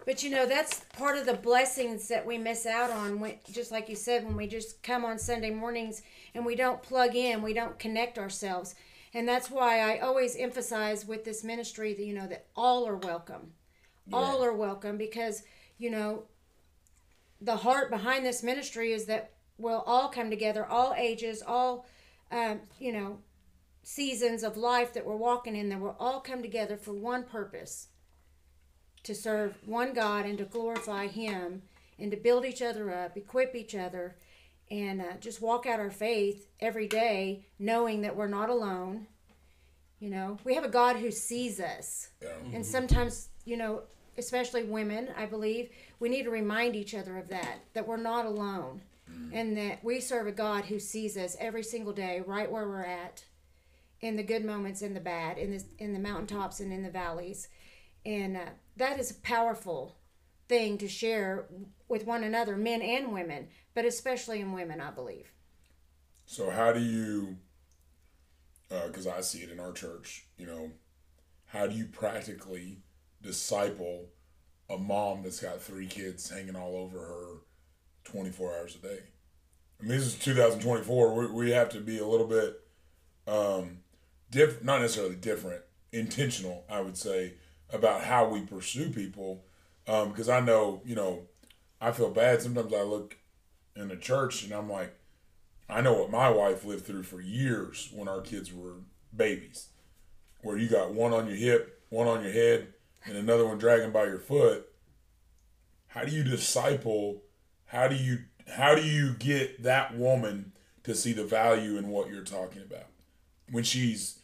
But 0.05 0.21
you 0.21 0.29
know, 0.29 0.45
that's 0.45 0.81
part 0.97 1.17
of 1.17 1.25
the 1.25 1.33
blessings 1.33 2.07
that 2.09 2.25
we 2.25 2.37
miss 2.37 2.65
out 2.65 2.91
on. 2.91 3.19
When, 3.19 3.35
just 3.51 3.71
like 3.71 3.87
you 3.87 3.95
said, 3.95 4.25
when 4.25 4.35
we 4.35 4.47
just 4.47 4.83
come 4.83 5.05
on 5.05 5.17
Sunday 5.17 5.51
mornings 5.51 6.01
and 6.33 6.45
we 6.45 6.55
don't 6.55 6.83
plug 6.83 7.15
in, 7.15 7.41
we 7.41 7.53
don't 7.53 7.79
connect 7.79 8.17
ourselves. 8.17 8.75
And 9.13 9.27
that's 9.27 9.49
why 9.49 9.79
I 9.79 9.99
always 9.99 10.35
emphasize 10.35 11.05
with 11.05 11.23
this 11.23 11.43
ministry 11.43 11.93
that, 11.93 12.03
you 12.03 12.13
know, 12.13 12.27
that 12.27 12.47
all 12.55 12.87
are 12.87 12.97
welcome. 12.97 13.53
Yeah. 14.07 14.17
All 14.17 14.43
are 14.43 14.53
welcome 14.53 14.97
because, 14.97 15.43
you 15.77 15.89
know, 15.89 16.23
the 17.39 17.57
heart 17.57 17.89
behind 17.89 18.25
this 18.25 18.43
ministry 18.43 18.91
is 18.91 19.05
that 19.05 19.31
we'll 19.57 19.83
all 19.85 20.09
come 20.09 20.29
together, 20.29 20.65
all 20.65 20.93
ages, 20.97 21.41
all, 21.45 21.85
um, 22.31 22.61
you 22.79 22.91
know, 22.91 23.19
seasons 23.83 24.43
of 24.43 24.57
life 24.57 24.93
that 24.93 25.05
we're 25.05 25.15
walking 25.15 25.55
in, 25.55 25.69
that 25.69 25.79
we'll 25.79 25.95
all 25.99 26.19
come 26.19 26.41
together 26.41 26.75
for 26.75 26.93
one 26.93 27.23
purpose 27.23 27.87
to 29.03 29.13
serve 29.13 29.57
one 29.65 29.93
God 29.93 30.25
and 30.25 30.37
to 30.37 30.45
glorify 30.45 31.07
Him 31.07 31.63
and 31.99 32.11
to 32.11 32.17
build 32.17 32.45
each 32.45 32.61
other 32.61 32.93
up, 32.93 33.17
equip 33.17 33.55
each 33.55 33.75
other, 33.75 34.15
and 34.71 35.01
uh, 35.01 35.13
just 35.19 35.41
walk 35.41 35.65
out 35.65 35.79
our 35.79 35.91
faith 35.91 36.47
every 36.59 36.87
day, 36.87 37.45
knowing 37.59 38.01
that 38.01 38.15
we're 38.15 38.27
not 38.27 38.49
alone. 38.49 39.07
You 39.99 40.09
know, 40.09 40.37
we 40.43 40.55
have 40.55 40.63
a 40.63 40.69
God 40.69 40.97
who 40.97 41.11
sees 41.11 41.59
us. 41.59 42.09
Yeah. 42.21 42.29
And 42.53 42.65
sometimes, 42.65 43.29
you 43.45 43.57
know, 43.57 43.83
especially 44.17 44.63
women, 44.63 45.09
I 45.17 45.25
believe, 45.25 45.69
we 45.99 46.09
need 46.09 46.23
to 46.23 46.29
remind 46.29 46.75
each 46.75 46.93
other 46.93 47.17
of 47.17 47.29
that, 47.29 47.59
that 47.73 47.87
we're 47.87 47.97
not 47.97 48.25
alone. 48.25 48.81
Mm. 49.09 49.29
And 49.33 49.57
that 49.57 49.83
we 49.83 49.99
serve 49.99 50.27
a 50.27 50.31
God 50.31 50.65
who 50.65 50.79
sees 50.79 51.17
us 51.17 51.35
every 51.39 51.63
single 51.63 51.93
day, 51.93 52.21
right 52.25 52.49
where 52.49 52.67
we're 52.67 52.85
at, 52.85 53.25
in 54.01 54.15
the 54.15 54.23
good 54.23 54.43
moments 54.43 54.81
and 54.81 54.95
the 54.95 55.01
bad, 55.01 55.37
in 55.37 55.51
the 55.51 55.63
in 55.79 55.93
the 55.93 55.99
mountaintops 55.99 56.59
and 56.59 56.71
in 56.71 56.83
the 56.83 56.89
valleys, 56.89 57.47
and 58.05 58.35
uh, 58.37 58.45
that 58.77 58.99
is 58.99 59.11
a 59.11 59.15
powerful 59.15 59.97
thing 60.47 60.77
to 60.77 60.87
share 60.87 61.45
with 61.87 62.05
one 62.05 62.23
another, 62.23 62.57
men 62.57 62.81
and 62.81 63.13
women, 63.13 63.47
but 63.73 63.85
especially 63.85 64.39
in 64.39 64.53
women, 64.53 64.81
I 64.81 64.91
believe. 64.91 65.31
So, 66.25 66.49
how 66.49 66.71
do 66.73 66.79
you, 66.79 67.37
because 68.69 69.07
uh, 69.07 69.15
I 69.17 69.21
see 69.21 69.39
it 69.39 69.51
in 69.51 69.59
our 69.59 69.71
church, 69.71 70.25
you 70.37 70.45
know, 70.45 70.71
how 71.47 71.67
do 71.67 71.75
you 71.75 71.85
practically 71.85 72.79
disciple 73.21 74.07
a 74.69 74.77
mom 74.77 75.23
that's 75.23 75.39
got 75.39 75.61
three 75.61 75.85
kids 75.85 76.29
hanging 76.29 76.55
all 76.55 76.75
over 76.75 76.99
her 76.99 77.27
24 78.05 78.55
hours 78.55 78.75
a 78.75 78.79
day? 78.79 78.99
I 79.79 79.83
mean, 79.83 79.97
this 79.97 80.05
is 80.05 80.15
2024. 80.15 81.13
We, 81.13 81.27
we 81.27 81.51
have 81.51 81.69
to 81.69 81.79
be 81.79 81.99
a 81.99 82.07
little 82.07 82.27
bit, 82.27 82.61
um, 83.27 83.79
diff- 84.31 84.63
not 84.63 84.81
necessarily 84.81 85.15
different, 85.15 85.61
intentional, 85.91 86.63
I 86.69 86.81
would 86.81 86.97
say, 86.97 87.33
about 87.73 88.03
how 88.03 88.29
we 88.29 88.41
pursue 88.41 88.89
people. 88.89 89.43
Because 89.85 90.29
um, 90.29 90.35
I 90.35 90.45
know, 90.45 90.81
you 90.85 90.95
know, 90.95 91.23
I 91.81 91.91
feel 91.91 92.09
bad. 92.09 92.41
Sometimes 92.41 92.73
I 92.73 92.83
look 92.83 93.17
in 93.75 93.89
the 93.89 93.97
church 93.97 94.43
and 94.43 94.53
I'm 94.53 94.69
like, 94.69 94.95
I 95.69 95.81
know 95.81 95.93
what 95.93 96.11
my 96.11 96.29
wife 96.29 96.63
lived 96.63 96.85
through 96.85 97.03
for 97.03 97.19
years 97.19 97.89
when 97.93 98.07
our 98.07 98.21
kids 98.21 98.53
were 98.53 98.75
babies, 99.15 99.69
where 100.41 100.57
you 100.57 100.69
got 100.69 100.93
one 100.93 101.13
on 101.13 101.27
your 101.27 101.35
hip, 101.35 101.81
one 101.89 102.07
on 102.07 102.23
your 102.23 102.31
head, 102.31 102.73
and 103.05 103.17
another 103.17 103.45
one 103.45 103.57
dragging 103.57 103.91
by 103.91 104.05
your 104.05 104.19
foot. 104.19 104.69
How 105.87 106.03
do 106.05 106.11
you 106.11 106.23
disciple? 106.23 107.23
How 107.65 107.87
do 107.87 107.95
you 107.95 108.19
how 108.47 108.75
do 108.75 108.81
you 108.83 109.13
get 109.13 109.63
that 109.63 109.97
woman 109.97 110.53
to 110.83 110.93
see 110.93 111.13
the 111.13 111.23
value 111.23 111.77
in 111.77 111.87
what 111.87 112.09
you're 112.09 112.23
talking 112.23 112.61
about 112.61 112.87
when 113.49 113.63
she's 113.63 114.19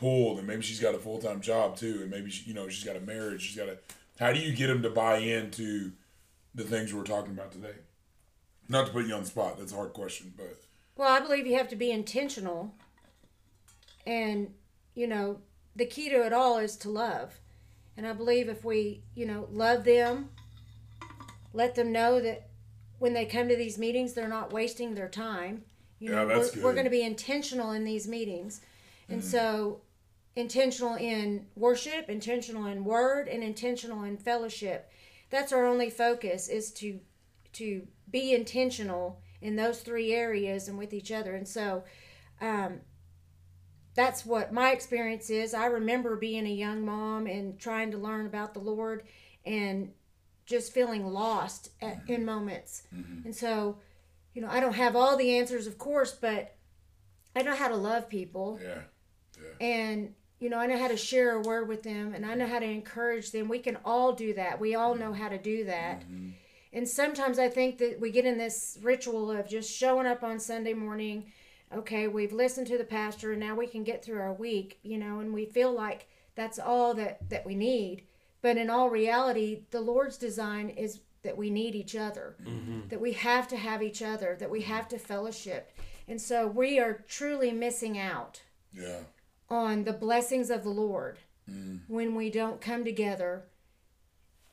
pulled 0.00 0.38
and 0.38 0.46
maybe 0.46 0.62
she's 0.62 0.80
got 0.80 0.94
a 0.94 0.98
full-time 0.98 1.42
job 1.42 1.76
too 1.76 1.98
and 2.00 2.10
maybe 2.10 2.30
she, 2.30 2.48
you 2.48 2.54
know 2.54 2.68
she's 2.68 2.84
got 2.84 2.96
a 2.96 3.00
marriage 3.00 3.42
she's 3.42 3.56
got 3.56 3.68
a 3.68 3.76
how 4.18 4.32
do 4.32 4.40
you 4.40 4.52
get 4.54 4.66
them 4.66 4.82
to 4.82 4.90
buy 4.90 5.18
into 5.18 5.92
the 6.54 6.64
things 6.64 6.92
we're 6.92 7.04
talking 7.04 7.32
about 7.32 7.52
today? 7.52 7.74
Not 8.68 8.86
to 8.86 8.92
put 8.92 9.06
you 9.06 9.14
on 9.14 9.20
the 9.20 9.26
spot 9.26 9.58
that's 9.58 9.72
a 9.72 9.76
hard 9.76 9.92
question 9.92 10.32
but. 10.36 10.56
Well 10.96 11.08
i 11.08 11.20
believe 11.20 11.46
you 11.46 11.56
have 11.58 11.68
to 11.68 11.76
be 11.76 11.90
intentional 11.90 12.74
and 14.06 14.54
you 14.94 15.06
know 15.06 15.40
the 15.76 15.86
key 15.86 16.08
to 16.08 16.24
it 16.24 16.32
all 16.32 16.58
is 16.58 16.76
to 16.78 16.88
love. 16.88 17.38
And 17.96 18.06
i 18.06 18.14
believe 18.14 18.48
if 18.48 18.64
we 18.64 19.02
you 19.14 19.26
know 19.26 19.48
love 19.52 19.84
them 19.84 20.30
let 21.52 21.74
them 21.74 21.92
know 21.92 22.20
that 22.20 22.48
when 22.98 23.12
they 23.12 23.26
come 23.26 23.48
to 23.48 23.56
these 23.56 23.78
meetings 23.78 24.14
they're 24.14 24.28
not 24.28 24.50
wasting 24.50 24.94
their 24.94 25.08
time. 25.08 25.64
You 25.98 26.12
know 26.12 26.26
that's 26.26 26.50
we're, 26.50 26.54
good. 26.54 26.64
we're 26.64 26.72
going 26.72 26.84
to 26.84 26.90
be 26.90 27.02
intentional 27.02 27.72
in 27.72 27.84
these 27.84 28.08
meetings. 28.08 28.62
And 29.10 29.20
mm-hmm. 29.20 29.28
so 29.28 29.80
intentional 30.36 30.94
in 30.94 31.46
worship, 31.56 32.08
intentional 32.08 32.66
in 32.66 32.84
word, 32.84 33.28
and 33.28 33.42
intentional 33.42 34.04
in 34.04 34.16
fellowship. 34.16 34.90
That's 35.30 35.52
our 35.52 35.66
only 35.66 35.90
focus 35.90 36.48
is 36.48 36.72
to 36.74 37.00
to 37.52 37.86
be 38.10 38.32
intentional 38.32 39.20
in 39.40 39.56
those 39.56 39.80
three 39.80 40.12
areas 40.12 40.68
and 40.68 40.78
with 40.78 40.92
each 40.92 41.10
other. 41.10 41.34
And 41.34 41.48
so 41.48 41.84
um, 42.40 42.80
that's 43.94 44.24
what 44.24 44.52
my 44.52 44.70
experience 44.70 45.30
is. 45.30 45.54
I 45.54 45.66
remember 45.66 46.16
being 46.16 46.46
a 46.46 46.50
young 46.50 46.84
mom 46.84 47.26
and 47.26 47.58
trying 47.58 47.90
to 47.92 47.98
learn 47.98 48.26
about 48.26 48.54
the 48.54 48.60
Lord 48.60 49.04
and 49.44 49.92
just 50.46 50.72
feeling 50.72 51.06
lost 51.06 51.70
at, 51.80 52.02
in 52.08 52.24
moments. 52.24 52.82
Mm-hmm. 52.94 53.26
And 53.26 53.34
so, 53.34 53.78
you 54.34 54.42
know, 54.42 54.48
I 54.48 54.60
don't 54.60 54.74
have 54.74 54.96
all 54.96 55.16
the 55.16 55.38
answers, 55.38 55.66
of 55.66 55.78
course, 55.78 56.12
but 56.12 56.56
I 57.34 57.42
know 57.42 57.54
how 57.54 57.68
to 57.68 57.76
love 57.76 58.08
people. 58.08 58.60
Yeah. 58.62 58.82
yeah. 59.38 59.66
And 59.66 60.14
you 60.40 60.48
know, 60.48 60.56
I 60.56 60.66
know 60.66 60.78
how 60.78 60.88
to 60.88 60.96
share 60.96 61.32
a 61.32 61.40
word 61.40 61.68
with 61.68 61.82
them 61.82 62.14
and 62.14 62.24
I 62.24 62.34
know 62.34 62.46
how 62.46 62.58
to 62.58 62.66
encourage 62.66 63.30
them. 63.30 63.46
We 63.46 63.58
can 63.58 63.76
all 63.84 64.14
do 64.14 64.32
that. 64.34 64.58
We 64.58 64.74
all 64.74 64.94
know 64.94 65.12
how 65.12 65.28
to 65.28 65.38
do 65.38 65.64
that. 65.66 66.00
Mm-hmm. 66.00 66.30
And 66.72 66.88
sometimes 66.88 67.38
I 67.38 67.48
think 67.48 67.78
that 67.78 68.00
we 68.00 68.10
get 68.10 68.24
in 68.24 68.38
this 68.38 68.78
ritual 68.82 69.30
of 69.30 69.48
just 69.48 69.70
showing 69.70 70.06
up 70.06 70.22
on 70.22 70.40
Sunday 70.40 70.72
morning. 70.72 71.30
Okay, 71.74 72.08
we've 72.08 72.32
listened 72.32 72.66
to 72.68 72.78
the 72.78 72.84
pastor 72.84 73.32
and 73.32 73.40
now 73.40 73.54
we 73.54 73.66
can 73.66 73.84
get 73.84 74.02
through 74.02 74.18
our 74.18 74.32
week, 74.32 74.78
you 74.82 74.96
know, 74.96 75.20
and 75.20 75.34
we 75.34 75.44
feel 75.44 75.72
like 75.72 76.08
that's 76.36 76.58
all 76.58 76.94
that, 76.94 77.28
that 77.28 77.44
we 77.44 77.54
need. 77.54 78.04
But 78.40 78.56
in 78.56 78.70
all 78.70 78.88
reality, 78.88 79.64
the 79.70 79.80
Lord's 79.80 80.16
design 80.16 80.70
is 80.70 81.00
that 81.22 81.36
we 81.36 81.50
need 81.50 81.74
each 81.74 81.94
other, 81.94 82.36
mm-hmm. 82.42 82.88
that 82.88 83.00
we 83.00 83.12
have 83.12 83.46
to 83.48 83.58
have 83.58 83.82
each 83.82 84.00
other, 84.00 84.36
that 84.40 84.50
we 84.50 84.62
have 84.62 84.88
to 84.88 84.98
fellowship. 84.98 85.72
And 86.08 86.18
so 86.18 86.46
we 86.46 86.78
are 86.78 87.04
truly 87.06 87.52
missing 87.52 87.98
out. 87.98 88.40
Yeah 88.72 89.00
on 89.50 89.84
the 89.84 89.92
blessings 89.92 90.50
of 90.50 90.62
the 90.62 90.70
Lord 90.70 91.18
mm. 91.50 91.80
when 91.88 92.14
we 92.14 92.30
don't 92.30 92.60
come 92.60 92.84
together 92.84 93.44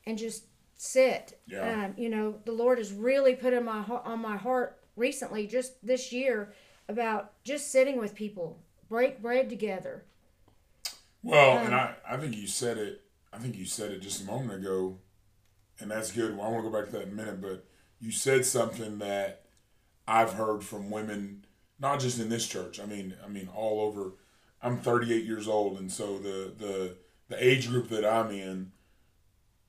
and 0.04 0.18
just 0.18 0.44
sit. 0.74 1.38
Yeah. 1.46 1.84
Um, 1.84 1.94
you 1.96 2.08
know, 2.08 2.36
the 2.44 2.52
Lord 2.52 2.78
has 2.78 2.92
really 2.92 3.34
put 3.34 3.52
in 3.52 3.64
my 3.64 3.82
on 3.82 4.20
my 4.20 4.36
heart 4.36 4.80
recently, 4.96 5.46
just 5.46 5.84
this 5.86 6.12
year, 6.12 6.52
about 6.88 7.32
just 7.44 7.70
sitting 7.70 7.98
with 7.98 8.14
people, 8.14 8.58
break 8.88 9.22
bread 9.22 9.48
together. 9.48 10.04
Well, 11.22 11.58
um, 11.58 11.66
and 11.66 11.74
I, 11.74 11.94
I 12.08 12.16
think 12.16 12.36
you 12.36 12.46
said 12.46 12.78
it. 12.78 13.02
I 13.32 13.38
think 13.38 13.56
you 13.56 13.66
said 13.66 13.90
it 13.90 14.00
just 14.00 14.22
a 14.22 14.24
moment 14.24 14.60
ago, 14.60 14.98
and 15.78 15.90
that's 15.90 16.10
good. 16.10 16.36
Well, 16.36 16.46
I 16.46 16.50
want 16.50 16.64
to 16.64 16.70
go 16.70 16.76
back 16.76 16.86
to 16.86 16.92
that 16.92 17.02
in 17.02 17.12
a 17.12 17.14
minute, 17.14 17.40
but 17.40 17.66
you 18.00 18.10
said 18.10 18.44
something 18.46 18.98
that 18.98 19.44
I've 20.06 20.32
heard 20.32 20.64
from 20.64 20.90
women, 20.90 21.44
not 21.78 22.00
just 22.00 22.18
in 22.18 22.28
this 22.28 22.46
church. 22.46 22.80
I 22.80 22.86
mean, 22.86 23.14
I 23.24 23.28
mean 23.28 23.48
all 23.54 23.80
over 23.80 24.14
I'm 24.62 24.78
38 24.78 25.24
years 25.24 25.46
old, 25.46 25.78
and 25.78 25.90
so 25.90 26.18
the 26.18 26.52
the 26.56 26.96
the 27.28 27.44
age 27.44 27.68
group 27.68 27.88
that 27.90 28.04
I'm 28.04 28.30
in, 28.30 28.72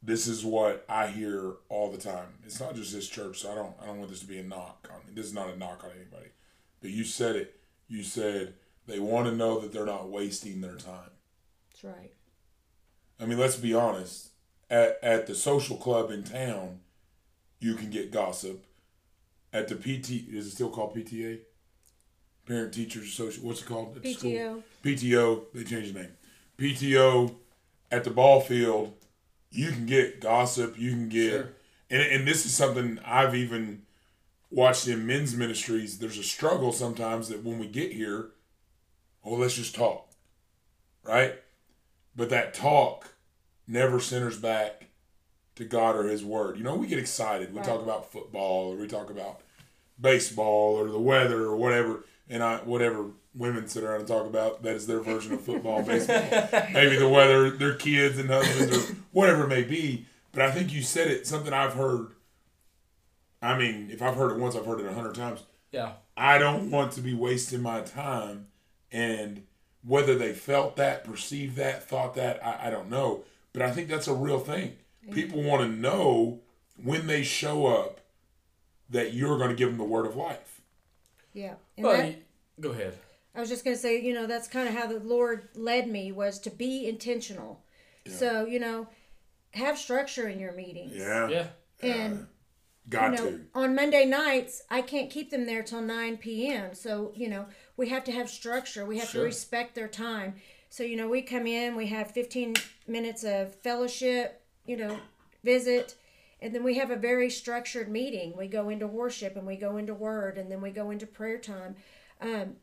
this 0.01 0.27
is 0.27 0.43
what 0.45 0.85
I 0.89 1.07
hear 1.07 1.53
all 1.67 1.91
the 1.91 1.97
time. 1.97 2.39
It's 2.45 2.59
not 2.59 2.75
just 2.75 2.93
this 2.93 3.07
church. 3.07 3.39
So 3.39 3.51
I 3.51 3.55
don't 3.55 3.73
I 3.81 3.85
don't 3.87 3.99
want 3.99 4.09
this 4.09 4.21
to 4.21 4.27
be 4.27 4.39
a 4.39 4.43
knock 4.43 4.89
on. 4.91 5.01
This 5.13 5.25
is 5.27 5.33
not 5.33 5.49
a 5.49 5.57
knock 5.57 5.83
on 5.83 5.91
anybody, 5.91 6.29
but 6.81 6.89
you 6.89 7.03
said 7.03 7.35
it. 7.35 7.59
You 7.87 8.03
said 8.03 8.53
they 8.87 8.99
want 8.99 9.27
to 9.27 9.35
know 9.35 9.59
that 9.59 9.71
they're 9.71 9.85
not 9.85 10.09
wasting 10.09 10.61
their 10.61 10.75
time. 10.75 11.11
That's 11.71 11.83
right. 11.83 12.11
I 13.19 13.25
mean, 13.25 13.37
let's 13.37 13.57
be 13.57 13.73
honest. 13.73 14.29
At 14.69 14.99
at 15.03 15.27
the 15.27 15.35
social 15.35 15.77
club 15.77 16.11
in 16.11 16.23
town, 16.23 16.79
you 17.59 17.75
can 17.75 17.89
get 17.89 18.11
gossip. 18.11 18.65
At 19.51 19.67
the 19.67 19.75
PT, 19.75 20.29
is 20.31 20.47
it 20.47 20.51
still 20.51 20.69
called 20.69 20.95
PTA? 20.95 21.39
Parent 22.49 22.73
Teachers 22.73 23.03
Association. 23.03 23.47
What's 23.47 23.61
it 23.61 23.67
called? 23.67 23.95
At 23.95 24.01
PTO. 24.01 24.17
School? 24.17 24.63
PTO. 24.83 25.43
They 25.53 25.63
changed 25.63 25.93
the 25.93 25.99
name. 25.99 26.11
PTO 26.57 27.35
at 27.91 28.03
the 28.03 28.09
ball 28.09 28.41
field. 28.41 28.93
You 29.51 29.69
can 29.69 29.85
get 29.85 30.19
gossip. 30.19 30.77
You 30.77 30.91
can 30.91 31.09
get, 31.09 31.29
sure. 31.29 31.49
and 31.91 32.01
and 32.01 32.27
this 32.27 32.47
is 32.47 32.53
something 32.53 32.99
I've 33.05 33.35
even 33.35 33.83
watched 34.49 34.87
in 34.87 35.05
men's 35.05 35.35
ministries. 35.35 35.99
There's 35.99 36.17
a 36.17 36.23
struggle 36.23 36.71
sometimes 36.71 37.29
that 37.29 37.43
when 37.43 37.59
we 37.59 37.67
get 37.67 37.93
here, 37.93 38.31
oh, 39.23 39.35
let's 39.35 39.55
just 39.55 39.75
talk, 39.75 40.09
right? 41.03 41.35
But 42.15 42.29
that 42.31 42.55
talk 42.55 43.13
never 43.67 43.99
centers 43.99 44.39
back 44.39 44.87
to 45.55 45.65
God 45.65 45.95
or 45.95 46.07
His 46.07 46.25
Word. 46.25 46.57
You 46.57 46.63
know, 46.63 46.75
we 46.75 46.87
get 46.87 46.97
excited. 46.97 47.51
We 47.53 47.59
right. 47.59 47.67
talk 47.67 47.81
about 47.81 48.11
football 48.11 48.73
or 48.73 48.75
we 48.75 48.87
talk 48.87 49.11
about 49.11 49.41
baseball 50.01 50.75
or 50.75 50.89
the 50.89 50.99
weather 50.99 51.43
or 51.43 51.55
whatever 51.55 52.03
and 52.29 52.43
I 52.43 52.57
whatever 52.57 53.07
women 53.35 53.67
sit 53.67 53.83
around 53.83 53.99
and 53.99 54.07
talk 54.07 54.25
about 54.25 54.63
that 54.63 54.75
is 54.75 54.87
their 54.87 54.99
version 54.99 55.33
of 55.33 55.41
football, 55.41 55.81
baseball, 55.85 56.21
maybe 56.73 56.97
the 56.97 57.09
weather, 57.09 57.49
their 57.49 57.75
kids 57.75 58.17
and 58.17 58.29
husbands 58.29 58.91
or 58.91 58.95
whatever 59.11 59.45
it 59.45 59.49
may 59.49 59.63
be. 59.63 60.05
But 60.31 60.43
I 60.43 60.51
think 60.51 60.73
you 60.73 60.81
said 60.81 61.07
it 61.07 61.27
something 61.27 61.53
I've 61.53 61.73
heard. 61.73 62.09
I 63.41 63.57
mean, 63.57 63.89
if 63.91 64.01
I've 64.01 64.15
heard 64.15 64.31
it 64.31 64.37
once, 64.39 64.55
I've 64.55 64.65
heard 64.65 64.79
it 64.79 64.85
a 64.85 64.93
hundred 64.93 65.15
times. 65.15 65.43
Yeah. 65.71 65.93
I 66.17 66.37
don't 66.37 66.71
want 66.71 66.91
to 66.93 67.01
be 67.01 67.13
wasting 67.13 67.61
my 67.61 67.81
time. 67.81 68.47
And 68.91 69.43
whether 69.83 70.15
they 70.15 70.33
felt 70.33 70.75
that, 70.75 71.03
perceived 71.03 71.55
that, 71.55 71.87
thought 71.87 72.15
that, 72.15 72.45
I, 72.45 72.67
I 72.67 72.69
don't 72.69 72.89
know. 72.89 73.23
But 73.53 73.61
I 73.61 73.71
think 73.71 73.87
that's 73.87 74.07
a 74.07 74.13
real 74.13 74.39
thing. 74.39 74.77
People 75.11 75.41
want 75.41 75.61
to 75.61 75.67
know 75.69 76.41
when 76.83 77.07
they 77.07 77.23
show 77.23 77.67
up 77.67 78.01
that 78.89 79.13
you're 79.13 79.37
going 79.37 79.49
to 79.49 79.55
give 79.55 79.69
them 79.69 79.77
the 79.77 79.83
word 79.83 80.05
of 80.05 80.15
life. 80.15 80.58
Yeah. 81.33 81.55
And 81.77 81.85
Well, 81.85 81.97
that- 81.97 82.05
y- 82.05 82.17
go 82.59 82.71
ahead. 82.71 82.97
I 83.35 83.39
was 83.39 83.49
just 83.49 83.63
going 83.63 83.75
to 83.75 83.81
say, 83.81 84.01
you 84.01 84.13
know, 84.13 84.25
that's 84.25 84.47
kind 84.47 84.67
of 84.67 84.73
how 84.73 84.87
the 84.87 84.99
Lord 84.99 85.49
led 85.55 85.87
me 85.87 86.11
was 86.11 86.39
to 86.39 86.49
be 86.49 86.87
intentional. 86.87 87.63
So, 88.07 88.45
you 88.47 88.59
know, 88.59 88.87
have 89.53 89.77
structure 89.77 90.27
in 90.27 90.39
your 90.39 90.51
meetings. 90.51 90.95
Yeah. 90.95 91.27
Yeah. 91.29 91.47
And 91.81 92.27
Got 92.89 93.11
you 93.11 93.17
know, 93.17 93.31
to. 93.37 93.45
on 93.53 93.75
Monday 93.75 94.05
nights, 94.05 94.63
I 94.71 94.81
can't 94.81 95.11
keep 95.11 95.29
them 95.29 95.45
there 95.45 95.61
till 95.61 95.81
9 95.81 96.17
p.m. 96.17 96.73
So, 96.73 97.13
you 97.15 97.29
know, 97.29 97.45
we 97.77 97.89
have 97.89 98.03
to 98.05 98.11
have 98.11 98.29
structure. 98.31 98.83
We 98.83 98.97
have 98.97 99.09
Sure. 99.09 99.21
to 99.21 99.25
respect 99.25 99.75
their 99.75 99.87
time. 99.87 100.35
So, 100.71 100.83
you 100.83 100.95
know, 100.97 101.07
we 101.07 101.21
come 101.21 101.45
in, 101.45 101.75
we 101.75 101.85
have 101.87 102.09
15 102.11 102.55
minutes 102.87 103.23
of 103.23 103.53
fellowship, 103.61 104.41
you 104.65 104.75
know, 104.77 104.99
visit, 105.43 105.95
and 106.41 106.53
then 106.55 106.63
we 106.63 106.75
have 106.75 106.91
a 106.91 106.95
very 106.95 107.29
structured 107.29 107.89
meeting. 107.89 108.35
We 108.37 108.47
go 108.47 108.69
into 108.69 108.87
worship 108.87 109.35
and 109.35 109.45
we 109.45 109.55
go 109.55 109.77
into 109.77 109.93
word 109.93 110.37
and 110.37 110.51
then 110.51 110.61
we 110.61 110.71
go 110.71 110.89
into 110.91 111.05
prayer 111.05 111.37
time. 111.37 111.75
Um, 112.21 112.55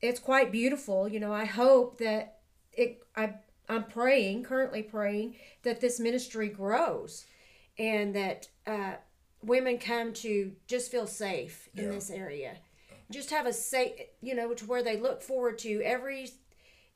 it's 0.00 0.20
quite 0.20 0.52
beautiful. 0.52 1.08
You 1.08 1.20
know, 1.20 1.32
I 1.32 1.44
hope 1.44 1.98
that 1.98 2.38
it, 2.72 3.02
I, 3.16 3.34
I'm 3.68 3.84
praying, 3.84 4.44
currently 4.44 4.82
praying, 4.82 5.36
that 5.62 5.80
this 5.80 5.98
ministry 6.00 6.48
grows 6.48 7.24
and 7.78 8.14
that 8.14 8.48
uh, 8.66 8.94
women 9.42 9.78
come 9.78 10.12
to 10.12 10.52
just 10.66 10.90
feel 10.90 11.06
safe 11.06 11.68
in 11.74 11.84
Yeah. 11.84 11.90
this 11.90 12.10
area. 12.10 12.56
Just 13.10 13.30
have 13.30 13.46
a 13.46 13.52
safe, 13.52 13.92
you 14.20 14.36
know, 14.36 14.54
to 14.54 14.64
where 14.66 14.84
they 14.84 14.96
look 14.96 15.20
forward 15.20 15.58
to 15.58 15.82
every, 15.82 16.30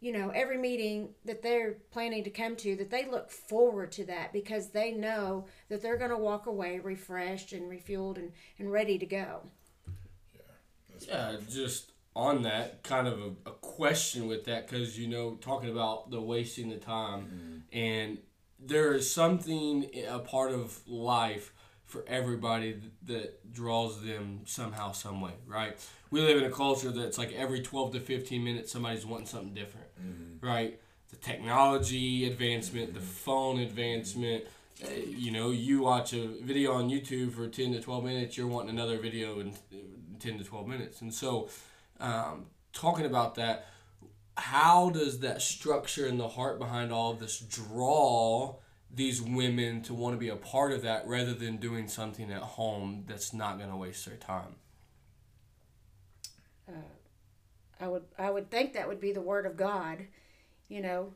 you 0.05 0.13
know, 0.13 0.29
every 0.35 0.59
meeting 0.59 1.09
that 1.25 1.43
they're 1.43 1.79
planning 1.91 2.23
to 2.23 2.29
come 2.29 2.55
to, 2.57 2.77
that 2.77 2.91
they 2.91 3.07
look 3.11 3.31
forward 3.31 3.91
to 3.91 4.05
that 4.05 4.35
because 4.35 4.69
they 4.69 4.93
know 4.93 5.47
that 5.71 5.81
they're 5.81 5.97
going 5.97 6.11
to 6.11 6.19
walk 6.19 6.45
away 6.45 6.79
refreshed 6.79 7.55
and 7.55 7.71
refueled 7.71 8.19
and, 8.19 8.31
and 8.59 8.71
ready 8.71 8.99
to 8.99 9.07
go. 9.07 9.41
Yeah, 11.09 11.37
just 11.49 11.93
on 12.15 12.43
that, 12.43 12.83
kind 12.83 13.09
of 13.09 13.19
a, 13.19 13.31
a 13.47 13.53
question 13.53 14.29
with 14.29 14.45
that, 14.45 14.69
because, 14.69 14.99
you 14.99 15.09
know, 15.09 15.37
talking 15.41 15.71
about 15.71 16.11
the 16.11 16.21
wasting 16.21 16.69
the 16.69 16.77
time, 16.77 17.23
mm-hmm. 17.23 17.59
and 17.73 18.19
there 18.61 18.93
is 18.93 19.11
something, 19.11 19.89
eh, 19.95 20.05
a 20.07 20.19
part 20.19 20.53
of 20.53 20.87
life 20.87 21.51
for 21.87 22.05
everybody 22.09 22.81
that 23.07 23.53
draws 23.53 24.03
them 24.03 24.41
somehow, 24.47 24.93
some 24.93 25.21
way, 25.21 25.33
right? 25.47 25.77
We 26.11 26.21
live 26.21 26.39
in 26.39 26.45
a 26.45 26.51
culture 26.51 26.91
that's 26.91 27.19
like 27.19 27.33
every 27.33 27.61
12 27.61 27.93
to 27.95 28.01
15 28.01 28.43
minutes, 28.43 28.73
somebody's 28.73 29.07
wanting 29.07 29.27
something 29.27 29.55
different, 29.55 29.87
right? 30.41 30.81
The 31.11 31.17
technology 31.17 32.27
advancement, 32.27 32.95
the 32.95 33.01
phone 33.01 33.61
advancement, 33.61 34.45
uh, 34.85 34.89
you 35.07 35.31
know, 35.31 35.51
you 35.51 35.81
watch 35.83 36.13
a 36.15 36.27
video 36.43 36.73
on 36.73 36.91
YouTube 36.91 37.33
for 37.33 37.47
10 37.47 37.73
to 37.75 37.81
12 37.81 38.05
minutes, 38.05 38.37
you're 38.37 38.49
wanting 38.49 38.71
another 38.71 38.99
video 38.99 39.39
in 39.41 39.51
uh, 39.51 39.77
10 40.19 40.39
to 40.39 40.45
12 40.45 40.67
minutes. 40.67 41.01
And 41.01 41.15
so, 41.15 41.49
um, 42.01 42.47
talking 42.73 43.07
about 43.07 43.37
that, 43.37 43.67
how 44.37 44.91
does 44.91 45.21
that 45.21 45.43
structure 45.43 46.07
and 46.07 46.19
the 46.19 46.29
heart 46.29 46.59
behind 46.59 46.93
all 46.93 47.13
of 47.13 47.21
this 47.21 47.39
draw 47.39 48.57
these 48.95 49.21
women 49.21 49.83
to 49.83 49.95
want 49.95 50.15
to 50.15 50.19
be 50.19 50.29
a 50.29 50.37
part 50.37 50.73
of 50.73 50.83
that 50.83 51.07
rather 51.07 51.35
than 51.35 51.57
doing 51.57 51.89
something 51.89 52.31
at 52.31 52.43
home 52.43 53.05
that's 53.07 53.33
not 53.33 53.59
going 53.59 53.71
to 53.71 53.77
waste 53.77 54.07
their 54.07 54.17
time? 54.17 54.57
Uh, 56.69 56.73
I 57.81 57.89
would 57.89 58.05
I 58.19 58.31
would 58.31 58.51
think 58.51 58.73
that 58.73 58.89
would 58.89 59.01
be 59.01 59.13
the 59.13 59.21
word 59.21 59.47
of 59.47 59.57
God. 59.57 60.07
You 60.69 60.81
know, 60.81 61.13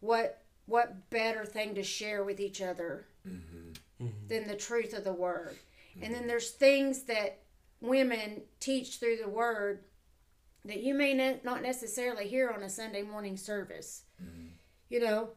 what 0.00 0.42
what 0.66 1.10
better 1.10 1.44
thing 1.44 1.74
to 1.74 1.82
share 1.82 2.24
with 2.24 2.40
each 2.40 2.60
other 2.62 3.06
mm-hmm. 3.26 4.04
Mm-hmm. 4.04 4.26
than 4.28 4.48
the 4.48 4.56
truth 4.56 4.92
of 4.94 5.04
the 5.04 5.12
word? 5.12 5.56
And 6.00 6.12
then 6.12 6.20
mm-hmm. 6.20 6.28
there's 6.28 6.50
things 6.50 7.04
that 7.04 7.40
women 7.80 8.42
teach 8.60 8.98
through 8.98 9.18
the 9.22 9.28
word 9.28 9.84
that 10.64 10.82
you 10.82 10.94
may 10.94 11.14
ne- 11.14 11.40
not 11.44 11.62
necessarily 11.62 12.26
hear 12.26 12.50
on 12.50 12.62
a 12.62 12.68
Sunday 12.68 13.02
morning 13.02 13.36
service. 13.36 14.02
You 14.88 15.00
know, 15.00 15.30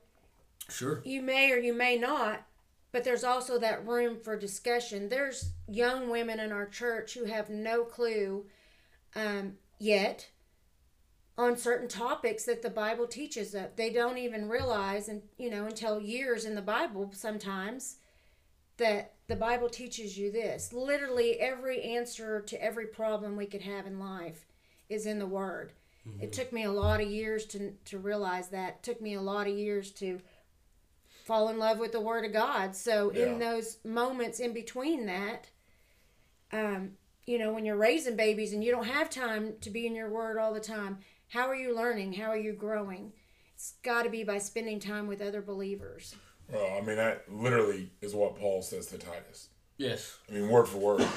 Sure. 0.70 1.02
you 1.04 1.22
may 1.22 1.52
or 1.52 1.58
you 1.58 1.74
may 1.74 1.98
not, 1.98 2.46
but 2.92 3.04
there's 3.04 3.24
also 3.24 3.60
that 3.60 3.86
room 3.88 4.18
for 4.20 4.38
discussion. 4.38 5.10
There's 5.10 5.52
young 5.68 6.10
women 6.10 6.40
in 6.40 6.52
our 6.52 6.66
church 6.66 7.14
who 7.14 7.26
have 7.26 7.50
no 7.50 7.84
clue 7.84 8.46
um, 9.16 9.54
yet 9.80 10.30
on 11.38 11.56
certain 11.56 11.88
topics 11.88 12.44
that 12.44 12.62
the 12.62 12.70
Bible 12.70 13.08
teaches 13.08 13.52
that 13.54 13.78
they 13.78 13.90
don't 13.90 14.18
even 14.18 14.50
realize, 14.50 15.08
and 15.08 15.22
you 15.38 15.50
know, 15.50 15.66
until 15.66 16.02
years 16.02 16.46
in 16.46 16.56
the 16.56 16.62
Bible 16.62 17.12
sometimes 17.14 17.98
that 18.78 19.14
the 19.28 19.36
Bible 19.36 19.70
teaches 19.70 20.18
you 20.18 20.32
this. 20.32 20.74
Literally, 20.74 21.40
every 21.40 21.82
answer 21.84 22.42
to 22.42 22.62
every 22.64 22.88
problem 22.88 23.36
we 23.36 23.46
could 23.46 23.62
have 23.62 23.86
in 23.86 24.00
life 24.00 24.46
is 24.90 25.06
in 25.06 25.20
the 25.20 25.28
Word. 25.28 25.74
It 26.20 26.34
took 26.34 26.52
me 26.52 26.64
a 26.64 26.72
lot 26.72 27.02
of 27.02 27.08
years 27.08 27.46
to 27.48 27.74
to 27.86 28.00
realize 28.00 28.48
that. 28.50 28.70
It 28.70 28.84
took 28.84 29.02
me 29.02 29.14
a 29.14 29.22
lot 29.22 29.48
of 29.48 29.54
years 29.54 29.92
to 29.92 30.20
fall 31.30 31.50
in 31.50 31.60
love 31.60 31.78
with 31.78 31.92
the 31.92 32.02
Word 32.02 32.26
of 32.26 32.34
God. 32.34 32.76
So 32.76 33.12
in 33.12 33.38
those 33.38 33.78
moments 33.86 34.40
in 34.40 34.52
between 34.52 35.06
that, 35.06 35.48
um, 36.52 36.94
you 37.28 37.38
know, 37.38 37.54
when 37.54 37.66
you're 37.66 37.78
raising 37.78 38.16
babies 38.16 38.52
and 38.52 38.64
you 38.64 38.72
don't 38.72 38.88
have 38.88 39.12
time 39.12 39.54
to 39.62 39.70
be 39.70 39.86
in 39.86 39.94
your 39.94 40.10
Word 40.10 40.40
all 40.40 40.56
the 40.56 40.60
time, 40.60 40.98
how 41.28 41.48
are 41.48 41.56
you 41.56 41.76
learning? 41.76 42.14
How 42.14 42.32
are 42.32 42.38
you 42.38 42.54
growing? 42.54 43.14
It's 43.54 43.76
got 43.84 44.06
to 44.06 44.10
be 44.10 44.24
by 44.24 44.40
spending 44.40 44.80
time 44.80 45.06
with 45.06 45.22
other 45.22 45.44
believers. 45.44 46.16
Well, 46.52 46.76
I 46.76 46.82
mean, 46.82 46.96
that 46.96 47.32
literally 47.32 47.92
is 48.02 48.16
what 48.16 48.36
Paul 48.36 48.64
says 48.64 48.88
to 48.88 48.98
Titus. 48.98 49.50
Yes. 49.78 50.18
I 50.28 50.34
mean, 50.34 50.50
word 50.50 50.68
for 50.68 50.80
word. 50.80 51.08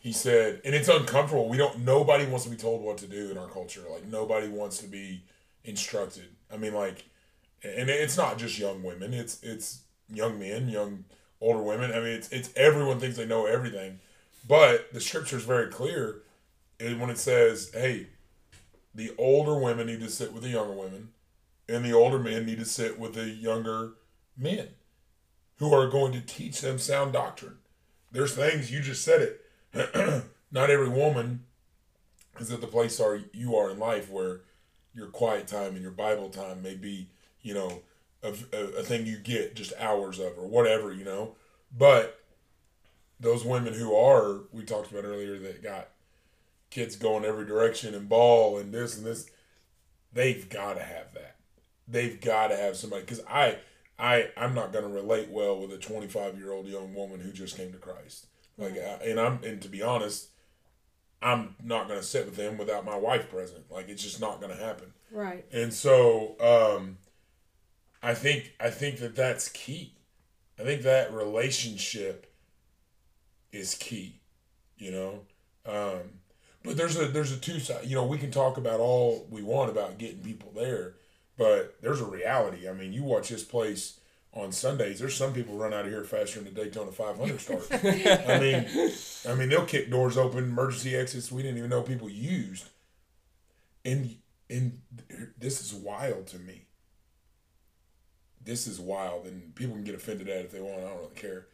He 0.00 0.12
said, 0.12 0.60
and 0.66 0.74
it's 0.74 0.88
uncomfortable. 0.88 1.48
We 1.48 1.56
don't, 1.56 1.78
nobody 1.78 2.26
wants 2.26 2.44
to 2.44 2.50
be 2.50 2.58
told 2.58 2.82
what 2.82 2.98
to 2.98 3.06
do 3.06 3.30
in 3.30 3.38
our 3.38 3.48
culture. 3.48 3.84
Like, 3.90 4.06
nobody 4.06 4.48
wants 4.48 4.76
to 4.78 4.86
be 4.86 5.24
instructed. 5.64 6.28
I 6.52 6.58
mean, 6.58 6.74
like, 6.74 7.06
and 7.62 7.90
it's 7.90 8.16
not 8.16 8.38
just 8.38 8.58
young 8.58 8.82
women, 8.82 9.14
it's, 9.14 9.42
it's 9.42 9.80
young 10.08 10.38
men, 10.38 10.68
young, 10.68 11.04
older 11.40 11.62
women. 11.62 11.92
I 11.92 11.96
mean, 11.96 12.08
it's, 12.08 12.30
it's 12.30 12.50
everyone 12.56 13.00
thinks 13.00 13.16
they 13.16 13.26
know 13.26 13.46
everything. 13.46 14.00
But 14.46 14.92
the 14.92 15.00
scripture 15.00 15.36
is 15.36 15.44
very 15.44 15.70
clear 15.70 16.22
when 16.78 17.10
it 17.10 17.18
says, 17.18 17.70
hey, 17.72 18.08
the 18.94 19.12
older 19.16 19.58
women 19.58 19.86
need 19.86 20.00
to 20.00 20.10
sit 20.10 20.32
with 20.32 20.42
the 20.42 20.50
younger 20.50 20.74
women, 20.74 21.10
and 21.68 21.84
the 21.84 21.92
older 21.92 22.18
men 22.18 22.44
need 22.44 22.58
to 22.58 22.64
sit 22.64 22.98
with 22.98 23.14
the 23.14 23.28
younger 23.28 23.92
men 24.36 24.68
who 25.58 25.72
are 25.72 25.88
going 25.88 26.12
to 26.12 26.20
teach 26.20 26.60
them 26.60 26.78
sound 26.78 27.12
doctrine. 27.12 27.58
There's 28.10 28.34
things 28.34 28.70
you 28.70 28.80
just 28.80 29.04
said 29.04 29.36
it. 29.72 30.24
Not 30.50 30.70
every 30.70 30.88
woman 30.88 31.44
is 32.38 32.50
at 32.50 32.60
the 32.60 32.66
place 32.66 33.00
are 33.00 33.20
you 33.32 33.56
are 33.56 33.70
in 33.70 33.78
life 33.78 34.10
where 34.10 34.40
your 34.94 35.06
quiet 35.06 35.46
time 35.46 35.74
and 35.74 35.82
your 35.82 35.92
Bible 35.92 36.28
time 36.28 36.62
may 36.62 36.74
be, 36.74 37.08
you 37.42 37.54
know, 37.54 37.82
a, 38.22 38.34
a, 38.52 38.64
a 38.78 38.82
thing 38.82 39.06
you 39.06 39.18
get 39.18 39.54
just 39.54 39.72
hours 39.78 40.18
of 40.18 40.38
or 40.38 40.46
whatever, 40.46 40.92
you 40.92 41.04
know. 41.04 41.34
But 41.76 42.20
those 43.20 43.44
women 43.44 43.74
who 43.74 43.94
are, 43.94 44.40
we 44.52 44.64
talked 44.64 44.90
about 44.90 45.04
earlier, 45.04 45.38
that 45.38 45.62
got 45.62 45.88
kids 46.70 46.96
going 46.96 47.24
every 47.24 47.46
direction 47.46 47.94
and 47.94 48.08
ball 48.08 48.58
and 48.58 48.72
this 48.72 48.96
and 48.96 49.06
this, 49.06 49.28
they've 50.12 50.48
got 50.48 50.74
to 50.74 50.82
have 50.82 51.12
that. 51.14 51.36
They've 51.88 52.20
got 52.20 52.48
to 52.48 52.56
have 52.56 52.76
somebody 52.76 53.02
because 53.02 53.22
I, 53.28 53.58
I, 53.98 54.30
I'm 54.36 54.54
not 54.54 54.72
going 54.72 54.84
to 54.84 54.90
relate 54.90 55.30
well 55.30 55.60
with 55.60 55.72
a 55.72 55.78
25 55.78 56.38
year 56.38 56.52
old 56.52 56.66
young 56.66 56.94
woman 56.94 57.20
who 57.20 57.32
just 57.32 57.56
came 57.56 57.72
to 57.72 57.78
Christ. 57.78 58.26
Like, 58.58 58.74
I, 58.74 59.04
and 59.04 59.20
I'm, 59.20 59.42
and 59.44 59.60
to 59.62 59.68
be 59.68 59.82
honest, 59.82 60.28
I'm 61.20 61.54
not 61.62 61.88
going 61.88 62.00
to 62.00 62.06
sit 62.06 62.26
with 62.26 62.36
them 62.36 62.58
without 62.58 62.84
my 62.84 62.96
wife 62.96 63.30
present. 63.30 63.70
Like, 63.70 63.88
it's 63.88 64.02
just 64.02 64.20
not 64.20 64.40
going 64.40 64.56
to 64.56 64.62
happen. 64.62 64.92
Right. 65.10 65.44
And 65.52 65.72
so, 65.72 66.36
um, 66.40 66.98
I 68.02 68.14
think, 68.14 68.52
I 68.58 68.70
think 68.70 68.98
that 68.98 69.14
that's 69.14 69.48
key. 69.48 69.94
I 70.58 70.64
think 70.64 70.82
that 70.82 71.12
relationship 71.12 72.32
is 73.52 73.74
key, 73.74 74.20
you 74.76 74.90
know. 74.90 75.20
Um, 75.66 76.00
but 76.64 76.76
there's 76.76 76.96
a 76.96 77.06
there's 77.08 77.32
a 77.32 77.36
two 77.36 77.58
side. 77.58 77.84
You 77.84 77.96
know, 77.96 78.06
we 78.06 78.18
can 78.18 78.30
talk 78.30 78.56
about 78.56 78.80
all 78.80 79.26
we 79.30 79.42
want 79.42 79.70
about 79.70 79.98
getting 79.98 80.20
people 80.20 80.52
there, 80.54 80.94
but 81.36 81.76
there's 81.80 82.00
a 82.00 82.04
reality. 82.04 82.68
I 82.68 82.72
mean, 82.72 82.92
you 82.92 83.02
watch 83.02 83.28
this 83.28 83.42
place 83.42 83.98
on 84.32 84.52
Sundays. 84.52 84.98
There's 84.98 85.14
some 85.14 85.32
people 85.32 85.56
run 85.56 85.74
out 85.74 85.84
of 85.84 85.90
here 85.90 86.04
faster 86.04 86.40
than 86.40 86.54
the 86.54 86.64
Daytona 86.64 86.92
500 86.92 87.40
starts. 87.40 87.70
I 87.72 88.38
mean, 88.38 88.92
I 89.28 89.34
mean 89.34 89.48
they'll 89.48 89.66
kick 89.66 89.90
doors 89.90 90.16
open, 90.16 90.44
emergency 90.44 90.96
exits 90.96 91.30
we 91.30 91.42
didn't 91.42 91.58
even 91.58 91.70
know 91.70 91.82
people 91.82 92.08
used, 92.08 92.64
and 93.84 94.16
and 94.48 94.80
this 95.38 95.60
is 95.60 95.74
wild 95.74 96.26
to 96.28 96.38
me. 96.38 96.66
This 98.44 98.66
is 98.66 98.80
wild, 98.80 99.26
and 99.26 99.54
people 99.54 99.74
can 99.74 99.84
get 99.84 99.94
offended 99.94 100.28
at 100.28 100.38
it 100.38 100.44
if 100.46 100.52
they 100.52 100.60
want. 100.60 100.78
I 100.78 100.88
don't 100.88 100.98
really 100.98 101.14
care. 101.14 101.46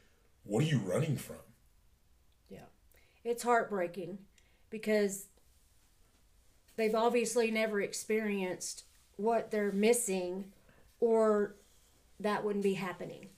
What 0.45 0.63
are 0.63 0.67
you 0.67 0.79
running 0.79 1.17
from? 1.17 1.37
Yeah. 2.49 2.67
It's 3.25 3.43
heartbreaking 3.43 4.19
because 4.71 5.27
they've 6.77 6.95
obviously 6.95 7.51
never 7.51 7.81
experienced 7.81 8.85
what 9.17 9.51
they're 9.51 9.73
missing 9.73 10.53
or 11.01 11.57
that 12.21 12.45
wouldn't 12.45 12.65
be 12.65 12.75
happening. 12.75 13.29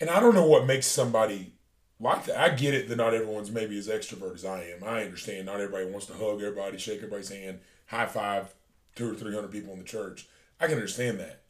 And 0.00 0.10
I 0.10 0.20
don't 0.20 0.34
know 0.34 0.46
what 0.46 0.66
makes 0.66 0.86
somebody 0.86 1.52
like 2.00 2.24
that. 2.26 2.38
I 2.38 2.54
get 2.54 2.74
it 2.74 2.88
that 2.88 2.96
not 2.96 3.14
everyone's 3.14 3.50
maybe 3.50 3.78
as 3.78 3.88
extrovert 3.88 4.34
as 4.34 4.44
I 4.44 4.64
am. 4.64 4.84
I 4.84 5.04
understand 5.04 5.46
not 5.46 5.60
everybody 5.60 5.86
wants 5.86 6.06
to 6.06 6.14
hug 6.14 6.42
everybody, 6.42 6.76
shake 6.78 6.98
everybody's 6.98 7.30
hand, 7.30 7.60
high 7.86 8.06
five 8.06 8.54
two 8.94 9.10
or 9.10 9.14
three 9.14 9.34
hundred 9.34 9.52
people 9.52 9.72
in 9.72 9.78
the 9.78 9.84
church. 9.84 10.28
I 10.60 10.66
can 10.66 10.74
understand 10.74 11.20
that. 11.20 11.42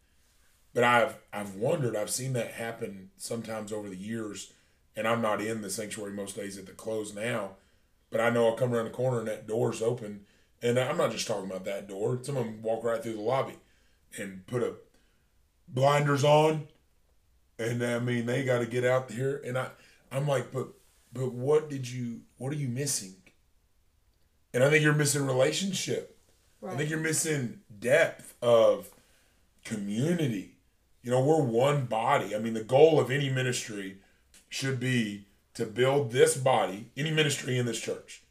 But 0.76 0.84
I've 0.84 1.16
I've 1.32 1.54
wondered, 1.54 1.96
I've 1.96 2.10
seen 2.10 2.34
that 2.34 2.50
happen 2.50 3.08
sometimes 3.16 3.72
over 3.72 3.88
the 3.88 3.96
years, 3.96 4.52
and 4.94 5.08
I'm 5.08 5.22
not 5.22 5.40
in 5.40 5.62
the 5.62 5.70
sanctuary 5.70 6.12
most 6.12 6.36
days 6.36 6.58
at 6.58 6.66
the 6.66 6.72
close 6.72 7.14
now. 7.14 7.52
But 8.10 8.20
I 8.20 8.28
know 8.28 8.46
I'll 8.46 8.56
come 8.56 8.74
around 8.74 8.84
the 8.84 8.90
corner 8.90 9.20
and 9.20 9.26
that 9.26 9.46
door's 9.46 9.80
open. 9.80 10.26
And 10.60 10.78
I'm 10.78 10.98
not 10.98 11.12
just 11.12 11.26
talking 11.26 11.48
about 11.48 11.64
that 11.64 11.88
door. 11.88 12.18
Some 12.20 12.36
of 12.36 12.44
them 12.44 12.60
walk 12.60 12.84
right 12.84 13.02
through 13.02 13.14
the 13.14 13.22
lobby 13.22 13.54
and 14.18 14.46
put 14.46 14.62
a 14.62 14.74
blinders 15.66 16.24
on. 16.24 16.68
And 17.58 17.82
I 17.82 17.98
mean, 17.98 18.26
they 18.26 18.44
got 18.44 18.58
to 18.58 18.66
get 18.66 18.84
out 18.84 19.10
here. 19.10 19.40
And 19.46 19.56
I, 19.56 19.70
I'm 20.12 20.28
like, 20.28 20.52
but, 20.52 20.68
but 21.10 21.32
what 21.32 21.70
did 21.70 21.90
you, 21.90 22.20
what 22.36 22.52
are 22.52 22.56
you 22.56 22.68
missing? 22.68 23.16
And 24.52 24.62
I 24.62 24.68
think 24.68 24.84
you're 24.84 24.92
missing 24.92 25.26
relationship. 25.26 26.18
Right. 26.60 26.74
I 26.74 26.76
think 26.76 26.90
you're 26.90 26.98
missing 26.98 27.60
depth 27.80 28.34
of 28.42 28.90
community. 29.64 30.55
You 31.06 31.12
know, 31.12 31.22
we're 31.22 31.40
one 31.40 31.84
body. 31.84 32.34
I 32.34 32.40
mean, 32.40 32.54
the 32.54 32.64
goal 32.64 32.98
of 32.98 33.12
any 33.12 33.30
ministry 33.30 33.98
should 34.48 34.80
be 34.80 35.26
to 35.54 35.64
build 35.64 36.10
this 36.10 36.36
body, 36.36 36.90
any 36.96 37.12
ministry 37.12 37.56
in 37.56 37.64
this 37.64 37.80
church 37.80 38.24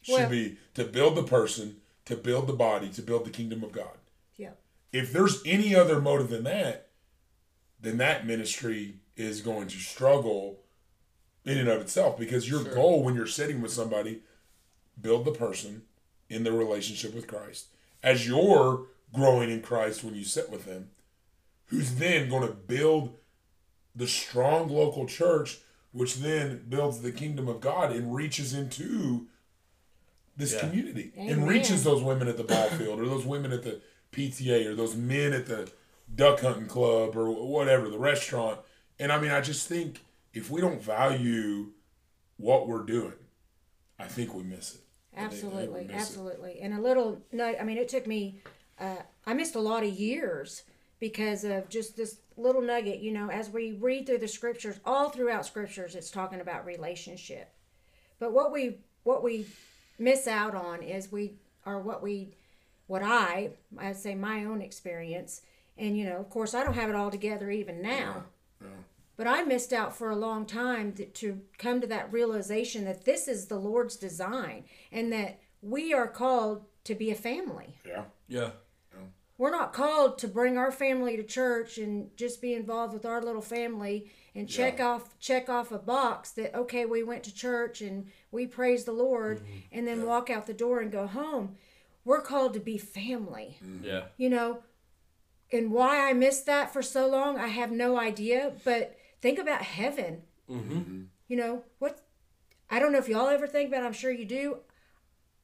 should 0.00 0.12
Well- 0.12 0.30
be 0.30 0.56
to 0.74 0.84
build 0.84 1.16
the 1.16 1.24
person, 1.24 1.80
to 2.04 2.14
build 2.14 2.46
the 2.46 2.52
body, 2.52 2.90
to 2.90 3.02
build 3.02 3.24
the 3.24 3.30
kingdom 3.30 3.64
of 3.64 3.72
God. 3.72 3.98
Yeah. 4.36 4.52
If 4.92 5.12
there's 5.12 5.42
any 5.44 5.74
other 5.74 6.00
motive 6.00 6.30
than 6.30 6.44
that, 6.44 6.90
then 7.80 7.96
that 7.96 8.24
ministry 8.24 9.00
is 9.16 9.40
going 9.40 9.66
to 9.66 9.78
struggle 9.78 10.60
in 11.44 11.58
and 11.58 11.68
of 11.68 11.80
itself 11.80 12.16
because 12.16 12.48
your 12.48 12.62
goal 12.62 13.02
when 13.02 13.16
you're 13.16 13.26
sitting 13.26 13.60
with 13.60 13.72
somebody, 13.72 14.22
build 15.00 15.24
the 15.24 15.32
person 15.32 15.86
in 16.28 16.44
their 16.44 16.52
relationship 16.52 17.12
with 17.14 17.26
Christ. 17.26 17.66
As 18.00 18.28
you're 18.28 18.86
growing 19.12 19.50
in 19.50 19.60
Christ 19.60 20.04
when 20.04 20.14
you 20.14 20.24
sit 20.24 20.50
with 20.50 20.66
them, 20.66 20.90
who's 21.74 21.94
then 21.96 22.28
going 22.28 22.46
to 22.46 22.54
build 22.54 23.16
the 23.96 24.06
strong 24.06 24.68
local 24.68 25.06
church, 25.06 25.58
which 25.92 26.16
then 26.16 26.64
builds 26.68 27.00
the 27.02 27.10
kingdom 27.12 27.48
of 27.48 27.60
God 27.60 27.90
and 27.92 28.14
reaches 28.14 28.54
into 28.54 29.26
this 30.36 30.52
Yeah. 30.54 30.60
community 30.60 31.12
and 31.16 31.48
reaches 31.48 31.84
those 31.84 32.02
women 32.02 32.28
at 32.28 32.36
the 32.36 32.44
ball 32.44 32.68
field 32.70 33.00
or 33.00 33.06
those 33.06 33.24
women 33.24 33.52
at 33.52 33.62
the 33.62 33.80
PTA 34.12 34.66
or 34.66 34.74
those 34.74 34.94
men 34.96 35.32
at 35.32 35.46
the 35.46 35.70
duck 36.14 36.40
hunting 36.40 36.66
club 36.66 37.16
or 37.16 37.30
whatever, 37.30 37.88
the 37.88 37.98
restaurant. 37.98 38.60
And 38.98 39.10
I 39.12 39.20
mean, 39.20 39.30
I 39.32 39.40
just 39.40 39.68
think 39.68 40.00
if 40.32 40.50
we 40.50 40.60
don't 40.60 40.80
value 40.82 41.72
what 42.36 42.68
we're 42.68 42.82
doing, 42.84 43.14
I 43.98 44.06
think 44.06 44.32
we 44.34 44.42
miss 44.44 44.74
it. 44.76 44.80
I 45.16 45.28
think- 45.28 45.32
I 45.32 45.36
think 45.36 45.42
we 45.42 45.48
Absolutely, 45.58 45.80
it. 45.84 45.90
absolutely. 45.92 46.60
And 46.60 46.74
a 46.74 46.80
little 46.80 47.22
no, 47.32 47.44
I 47.46 47.62
mean, 47.64 47.78
it 47.78 47.88
took 47.88 48.06
me. 48.06 48.40
Uh, 48.78 48.96
I 49.24 49.34
missed 49.34 49.54
a 49.54 49.60
lot 49.60 49.84
of 49.84 49.90
years 49.90 50.62
because 51.04 51.44
of 51.44 51.68
just 51.68 51.98
this 51.98 52.16
little 52.38 52.62
nugget. 52.62 53.00
You 53.00 53.12
know, 53.12 53.30
as 53.30 53.50
we 53.50 53.72
read 53.72 54.06
through 54.06 54.18
the 54.18 54.26
scriptures, 54.26 54.80
all 54.86 55.10
throughout 55.10 55.44
scriptures, 55.44 55.94
it's 55.94 56.10
talking 56.10 56.40
about 56.40 56.64
relationship. 56.64 57.52
But 58.18 58.32
what 58.32 58.50
we 58.50 58.78
what 59.02 59.22
we 59.22 59.46
miss 59.98 60.26
out 60.26 60.54
on 60.54 60.82
is 60.82 61.12
we 61.12 61.34
or 61.66 61.78
what 61.78 62.02
we 62.02 62.36
what 62.86 63.02
I 63.02 63.50
I'd 63.76 63.98
say 63.98 64.14
my 64.14 64.46
own 64.46 64.62
experience. 64.62 65.42
And 65.76 65.98
you 65.98 66.06
know, 66.06 66.16
of 66.16 66.30
course, 66.30 66.54
I 66.54 66.64
don't 66.64 66.72
have 66.72 66.88
it 66.88 66.96
all 66.96 67.10
together 67.10 67.50
even 67.50 67.82
now. 67.82 68.24
But 69.18 69.26
I 69.26 69.42
missed 69.42 69.74
out 69.74 69.94
for 69.94 70.10
a 70.10 70.16
long 70.16 70.46
time 70.46 70.92
to, 70.94 71.04
to 71.04 71.40
come 71.58 71.82
to 71.82 71.86
that 71.88 72.12
realization 72.12 72.84
that 72.86 73.04
this 73.04 73.28
is 73.28 73.46
the 73.46 73.58
Lord's 73.58 73.94
design 73.96 74.64
and 74.90 75.12
that 75.12 75.38
we 75.60 75.92
are 75.92 76.08
called 76.08 76.64
to 76.84 76.94
be 76.94 77.10
a 77.10 77.14
family. 77.14 77.76
Yeah. 77.86 78.04
Yeah. 78.26 78.50
We're 79.36 79.50
not 79.50 79.72
called 79.72 80.18
to 80.18 80.28
bring 80.28 80.56
our 80.56 80.70
family 80.70 81.16
to 81.16 81.24
church 81.24 81.76
and 81.78 82.16
just 82.16 82.40
be 82.40 82.54
involved 82.54 82.94
with 82.94 83.04
our 83.04 83.20
little 83.20 83.42
family 83.42 84.10
and 84.34 84.48
check 84.48 84.78
Yeah. 84.78 84.86
off 84.90 85.18
check 85.18 85.48
off 85.48 85.72
a 85.72 85.78
box 85.78 86.30
that 86.32 86.54
okay 86.54 86.84
we 86.84 87.02
went 87.02 87.24
to 87.24 87.34
church 87.34 87.80
and 87.80 88.06
we 88.30 88.46
praise 88.46 88.84
the 88.84 88.92
Lord 88.92 89.38
mm-hmm. 89.40 89.58
and 89.72 89.86
then 89.88 90.06
walk 90.06 90.30
out 90.30 90.46
the 90.46 90.54
door 90.54 90.80
and 90.80 90.90
go 90.92 91.06
home. 91.06 91.56
We're 92.04 92.20
called 92.20 92.52
to 92.54 92.60
be 92.60 92.78
family. 92.78 93.58
Mm-hmm. 93.64 93.84
Yeah. 93.84 94.04
you 94.16 94.30
know 94.30 94.62
and 95.52 95.70
why 95.70 96.08
i 96.08 96.12
missed 96.12 96.46
that 96.46 96.72
for 96.72 96.82
so 96.82 97.06
long 97.06 97.38
i 97.38 97.48
have 97.48 97.70
no 97.70 97.98
idea 97.98 98.52
but 98.64 98.96
think 99.20 99.38
about 99.38 99.62
heaven. 99.62 100.22
Mm-hmm. 100.50 101.02
You 101.28 101.36
know 101.36 101.64
what 101.80 102.00
i 102.70 102.78
don't 102.78 102.92
know 102.92 102.98
if 102.98 103.08
y'all 103.08 103.28
ever 103.28 103.46
think 103.46 103.68
about 103.68 103.84
i'm 103.84 103.92
sure 103.92 104.12
you 104.12 104.24
do. 104.24 104.58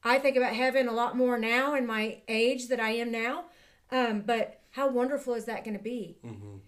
I 0.03 0.17
think 0.17 0.35
about 0.35 0.53
heaven 0.55 0.87
a 0.87 0.93
lot 0.93 1.15
more 1.15 1.37
now 1.37 1.75
in 1.75 1.85
my 1.85 2.21
age 2.27 2.67
that 2.69 2.79
i 2.79 2.91
am 2.91 3.11
now 3.11 3.45
um, 3.91 4.21
but 4.21 4.61
how 4.71 4.89
wonderful 4.89 5.33
is 5.33 5.45
that 5.45 5.63
going 5.65 5.77
to 5.77 5.83
be 5.83 6.17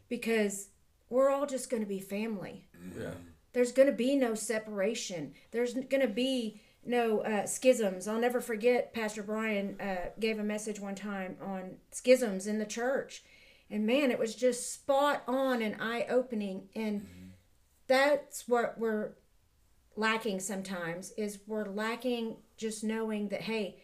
because 0.09 0.69
we're 1.09 1.29
all 1.29 1.45
just 1.45 1.69
going 1.69 1.81
to 1.83 1.87
be 1.89 1.99
family 1.99 2.67
Yeah. 2.99 3.11
there's 3.53 3.71
going 3.71 3.87
to 3.87 3.93
be 3.95 4.15
no 4.15 4.33
separation. 4.35 5.33
There's 5.51 5.73
going 5.73 6.01
to 6.01 6.07
be 6.07 6.59
no 6.85 7.19
uh, 7.21 7.45
schisms. 7.45 8.07
I'll 8.07 8.19
never 8.19 8.41
forget 8.41 8.93
Pastor 8.93 9.23
Brian 9.23 9.79
uh, 9.79 10.09
gave 10.19 10.37
a 10.39 10.43
message 10.43 10.79
one 10.81 10.95
time 10.95 11.37
on 11.41 11.77
schisms 11.91 12.45
in 12.47 12.59
the 12.59 12.65
church. 12.65 13.23
And 13.69 13.85
man, 13.85 14.11
it 14.11 14.19
was 14.19 14.35
just 14.35 14.73
spot 14.73 15.23
on 15.27 15.61
and 15.61 15.75
eye 15.79 16.05
opening. 16.09 16.67
And 16.75 17.07
that's 17.87 18.47
what 18.47 18.77
we're 18.77 19.11
lacking 19.95 20.39
sometimes 20.39 21.11
is 21.11 21.39
we're 21.47 21.65
lacking 21.69 22.37
just 22.57 22.83
knowing 22.83 23.29
that, 23.29 23.41
hey, 23.41 23.77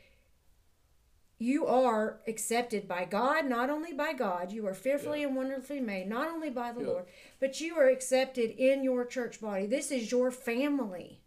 you 1.40 1.66
are 1.66 2.20
accepted 2.28 2.86
by 2.86 3.06
God, 3.06 3.46
not 3.46 3.70
only 3.70 3.94
by 3.94 4.12
God, 4.12 4.52
you 4.52 4.68
are 4.68 4.74
fearfully 4.74 5.24
and 5.24 5.38
wonderfully 5.38 5.80
made, 5.80 6.08
not 6.08 6.28
only 6.28 6.50
by 6.50 6.74
the 6.74 6.82
Lord, 6.82 7.06
but 7.40 7.62
you 7.62 7.78
are 7.78 7.88
accepted 7.88 8.52
in 8.52 8.84
your 8.84 9.06
church 9.06 9.40
body. 9.40 9.66
This 9.66 9.90
is 9.90 10.12
your 10.12 10.32
family. 10.32 11.22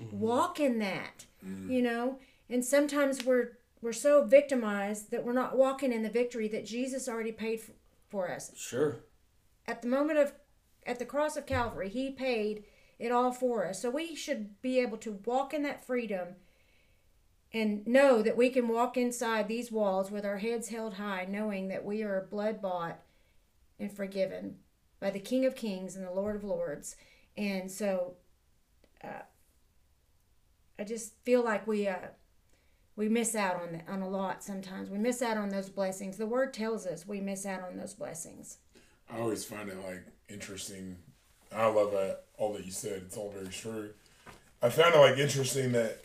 Mm-hmm. 0.00 0.18
Walk 0.18 0.58
in 0.58 0.80
that, 0.80 1.26
mm. 1.46 1.70
you 1.70 1.80
know. 1.80 2.18
And 2.50 2.64
sometimes 2.64 3.24
we're 3.24 3.58
we're 3.80 3.92
so 3.92 4.24
victimized 4.24 5.12
that 5.12 5.24
we're 5.24 5.32
not 5.32 5.56
walking 5.56 5.92
in 5.92 6.02
the 6.02 6.10
victory 6.10 6.48
that 6.48 6.66
Jesus 6.66 7.08
already 7.08 7.32
paid 7.32 7.60
for, 7.60 7.72
for 8.08 8.30
us. 8.30 8.50
Sure. 8.56 8.96
At 9.68 9.80
the 9.80 9.88
moment 9.88 10.18
of 10.18 10.32
at 10.84 10.98
the 10.98 11.04
cross 11.04 11.36
of 11.36 11.46
Calvary, 11.46 11.88
he 11.88 12.10
paid 12.10 12.64
it 12.98 13.12
all 13.12 13.30
for 13.30 13.64
us. 13.64 13.80
So 13.80 13.90
we 13.90 14.16
should 14.16 14.60
be 14.60 14.80
able 14.80 14.98
to 14.98 15.20
walk 15.24 15.54
in 15.54 15.62
that 15.62 15.86
freedom 15.86 16.34
and 17.56 17.86
know 17.86 18.20
that 18.20 18.36
we 18.36 18.50
can 18.50 18.68
walk 18.68 18.98
inside 18.98 19.48
these 19.48 19.72
walls 19.72 20.10
with 20.10 20.26
our 20.26 20.36
heads 20.38 20.68
held 20.68 20.94
high, 20.94 21.26
knowing 21.26 21.68
that 21.68 21.86
we 21.86 22.02
are 22.02 22.28
blood 22.30 22.60
bought 22.60 23.00
and 23.78 23.90
forgiven 23.90 24.56
by 25.00 25.10
the 25.10 25.18
King 25.18 25.46
of 25.46 25.56
Kings 25.56 25.96
and 25.96 26.06
the 26.06 26.12
Lord 26.12 26.36
of 26.36 26.44
Lords. 26.44 26.96
And 27.34 27.70
so, 27.70 28.16
uh, 29.02 29.22
I 30.78 30.84
just 30.84 31.14
feel 31.24 31.42
like 31.42 31.66
we 31.66 31.88
uh, 31.88 32.08
we 32.94 33.08
miss 33.08 33.34
out 33.34 33.56
on 33.56 33.82
on 33.88 34.02
a 34.02 34.08
lot 34.08 34.44
sometimes. 34.44 34.90
We 34.90 34.98
miss 34.98 35.22
out 35.22 35.38
on 35.38 35.48
those 35.48 35.70
blessings. 35.70 36.18
The 36.18 36.26
Word 36.26 36.52
tells 36.52 36.86
us 36.86 37.06
we 37.06 37.20
miss 37.20 37.46
out 37.46 37.62
on 37.62 37.78
those 37.78 37.94
blessings. 37.94 38.58
I 39.10 39.18
always 39.18 39.46
find 39.46 39.70
it 39.70 39.82
like 39.82 40.04
interesting. 40.28 40.96
I 41.54 41.66
love 41.68 41.92
that 41.92 42.24
all 42.36 42.52
that 42.52 42.66
you 42.66 42.72
said. 42.72 43.04
It's 43.06 43.16
all 43.16 43.30
very 43.30 43.48
true. 43.48 43.90
I 44.62 44.68
found 44.68 44.94
it 44.94 44.98
like 44.98 45.16
interesting 45.16 45.72
that, 45.72 46.02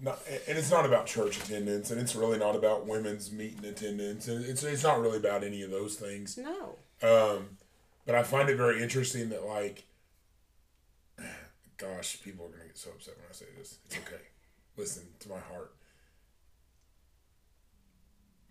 not, 0.00 0.20
and 0.46 0.56
it's 0.56 0.70
not 0.70 0.86
about 0.86 1.06
church 1.06 1.38
attendance, 1.38 1.90
and 1.90 2.00
it's 2.00 2.14
really 2.14 2.38
not 2.38 2.54
about 2.54 2.86
women's 2.86 3.32
meeting 3.32 3.64
attendance, 3.64 4.28
and 4.28 4.44
it's 4.44 4.62
it's 4.62 4.84
not 4.84 5.00
really 5.00 5.16
about 5.16 5.42
any 5.42 5.62
of 5.62 5.70
those 5.70 5.96
things. 5.96 6.38
No. 6.38 6.76
Um, 7.02 7.56
but 8.06 8.14
I 8.14 8.22
find 8.22 8.48
it 8.48 8.56
very 8.56 8.82
interesting 8.82 9.28
that 9.30 9.44
like, 9.44 9.86
gosh, 11.76 12.20
people 12.22 12.46
are 12.46 12.50
gonna 12.50 12.66
get 12.66 12.78
so 12.78 12.90
upset 12.90 13.16
when 13.16 13.26
I 13.28 13.32
say 13.32 13.46
this. 13.58 13.78
It's 13.86 13.96
okay. 13.96 14.22
Listen 14.76 15.04
to 15.20 15.28
my 15.28 15.40
heart. 15.40 15.74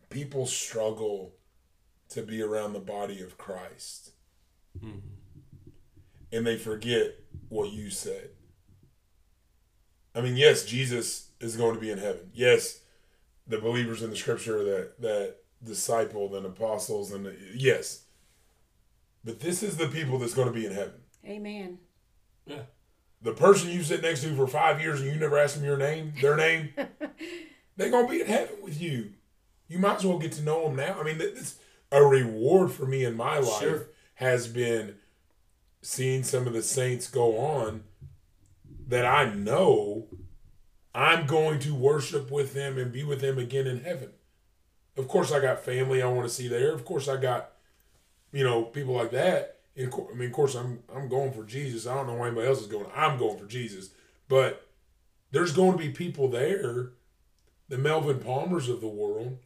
People 0.09 0.45
struggle 0.45 1.33
to 2.09 2.21
be 2.21 2.41
around 2.41 2.73
the 2.73 2.79
body 2.79 3.21
of 3.21 3.37
Christ, 3.37 4.11
and 6.31 6.45
they 6.45 6.57
forget 6.57 7.19
what 7.47 7.71
you 7.71 7.89
said. 7.89 8.31
I 10.13 10.21
mean, 10.21 10.35
yes, 10.35 10.65
Jesus 10.65 11.26
is 11.39 11.55
going 11.55 11.75
to 11.75 11.81
be 11.81 11.91
in 11.91 11.97
heaven. 11.97 12.29
Yes, 12.33 12.79
the 13.47 13.59
believers 13.59 14.01
in 14.03 14.09
the 14.09 14.15
Scripture 14.15 14.63
that 14.63 15.01
that 15.01 15.35
discipled 15.65 16.35
and 16.35 16.45
apostles 16.45 17.11
and 17.11 17.33
yes, 17.55 18.03
But 19.23 19.39
this 19.39 19.63
is 19.63 19.77
the 19.77 19.87
people 19.87 20.19
that's 20.19 20.33
going 20.35 20.47
to 20.47 20.53
be 20.53 20.65
in 20.65 20.71
heaven. 20.73 20.93
Amen. 21.25 21.79
Yeah. 22.45 22.61
The 23.23 23.33
person 23.33 23.69
you 23.71 23.81
sit 23.81 24.03
next 24.03 24.21
to 24.21 24.35
for 24.35 24.45
five 24.47 24.79
years 24.79 25.01
and 25.01 25.09
you 25.11 25.17
never 25.19 25.37
ask 25.39 25.55
them 25.55 25.65
your 25.65 25.75
name, 25.77 26.13
their 26.21 26.37
name, 26.37 26.69
they're 27.75 27.89
going 27.89 28.05
to 28.05 28.11
be 28.11 28.21
in 28.21 28.27
heaven 28.27 28.57
with 28.61 28.79
you. 28.79 29.13
You 29.67 29.79
might 29.79 29.95
as 29.97 30.05
well 30.05 30.19
get 30.19 30.33
to 30.33 30.43
know 30.43 30.63
them 30.65 30.75
now. 30.75 30.99
I 30.99 31.03
mean, 31.03 31.17
it's 31.19 31.55
a 31.91 32.03
reward 32.05 32.71
for 32.71 32.85
me 32.85 33.03
in 33.03 33.17
my 33.17 33.39
life 33.39 33.59
Sure. 33.61 33.87
has 34.15 34.47
been 34.47 34.95
seeing 35.81 36.23
some 36.23 36.45
of 36.45 36.53
the 36.53 36.61
saints 36.61 37.09
go 37.09 37.37
on 37.39 37.83
that 38.87 39.05
I 39.05 39.33
know 39.33 40.05
I'm 40.97 41.27
going 41.27 41.59
to 41.59 41.75
worship 41.75 42.31
with 42.31 42.55
them 42.55 42.79
and 42.79 42.91
be 42.91 43.03
with 43.03 43.21
them 43.21 43.37
again 43.37 43.67
in 43.67 43.83
heaven. 43.83 44.09
Of 44.97 45.07
course, 45.07 45.31
I 45.31 45.39
got 45.39 45.63
family 45.63 46.01
I 46.01 46.07
want 46.07 46.27
to 46.27 46.33
see 46.33 46.47
there. 46.47 46.73
Of 46.73 46.85
course, 46.85 47.07
I 47.07 47.17
got 47.17 47.51
you 48.31 48.43
know 48.43 48.63
people 48.63 48.95
like 48.95 49.11
that. 49.11 49.59
And 49.75 49.93
I 49.93 50.15
mean, 50.15 50.29
of 50.29 50.33
course, 50.33 50.55
I'm 50.55 50.79
I'm 50.93 51.07
going 51.07 51.31
for 51.33 51.43
Jesus. 51.43 51.85
I 51.85 51.93
don't 51.93 52.07
know 52.07 52.15
why 52.15 52.27
anybody 52.27 52.47
else 52.47 52.61
is 52.61 52.67
going. 52.67 52.87
I'm 52.95 53.19
going 53.19 53.37
for 53.37 53.45
Jesus, 53.45 53.91
but 54.27 54.67
there's 55.31 55.51
going 55.51 55.73
to 55.73 55.77
be 55.77 55.89
people 55.89 56.29
there, 56.29 56.93
the 57.69 57.77
Melvin 57.77 58.17
Palmers 58.17 58.67
of 58.67 58.81
the 58.81 58.87
world, 58.87 59.37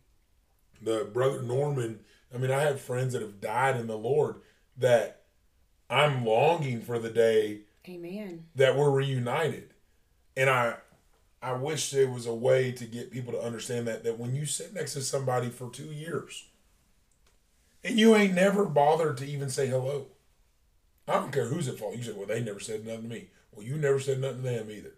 the 0.81 1.09
brother 1.11 1.41
Norman. 1.41 1.99
I 2.33 2.37
mean, 2.37 2.51
I 2.51 2.61
have 2.61 2.79
friends 2.79 3.11
that 3.11 3.21
have 3.21 3.41
died 3.41 3.75
in 3.75 3.87
the 3.87 3.97
Lord 3.97 4.35
that 4.77 5.23
I'm 5.89 6.25
longing 6.25 6.79
for 6.79 6.97
the 6.97 7.09
day 7.09 7.63
Amen. 7.89 8.45
that 8.55 8.77
we're 8.77 8.89
reunited. 8.89 9.73
And 10.37 10.49
I 10.49 10.75
I 11.41 11.53
wish 11.53 11.89
there 11.89 12.09
was 12.09 12.25
a 12.25 12.33
way 12.33 12.71
to 12.71 12.85
get 12.85 13.11
people 13.11 13.33
to 13.33 13.41
understand 13.41 13.87
that 13.87 14.03
that 14.03 14.19
when 14.19 14.35
you 14.35 14.45
sit 14.45 14.73
next 14.73 14.93
to 14.93 15.01
somebody 15.01 15.49
for 15.49 15.69
2 15.69 15.85
years 15.85 16.45
and 17.83 17.99
you 17.99 18.15
ain't 18.15 18.35
never 18.35 18.65
bothered 18.65 19.17
to 19.17 19.25
even 19.25 19.49
say 19.49 19.67
hello. 19.67 20.07
I 21.07 21.13
don't 21.13 21.31
care 21.31 21.47
who's 21.47 21.67
at 21.67 21.79
fault. 21.79 21.97
You 21.97 22.03
say, 22.03 22.11
"Well, 22.11 22.27
they 22.27 22.41
never 22.41 22.59
said 22.59 22.85
nothing 22.85 23.03
to 23.03 23.07
me." 23.09 23.29
Well, 23.51 23.65
you 23.65 23.75
never 23.75 23.99
said 23.99 24.19
nothing 24.19 24.43
to 24.43 24.49
them 24.49 24.71
either. 24.71 24.93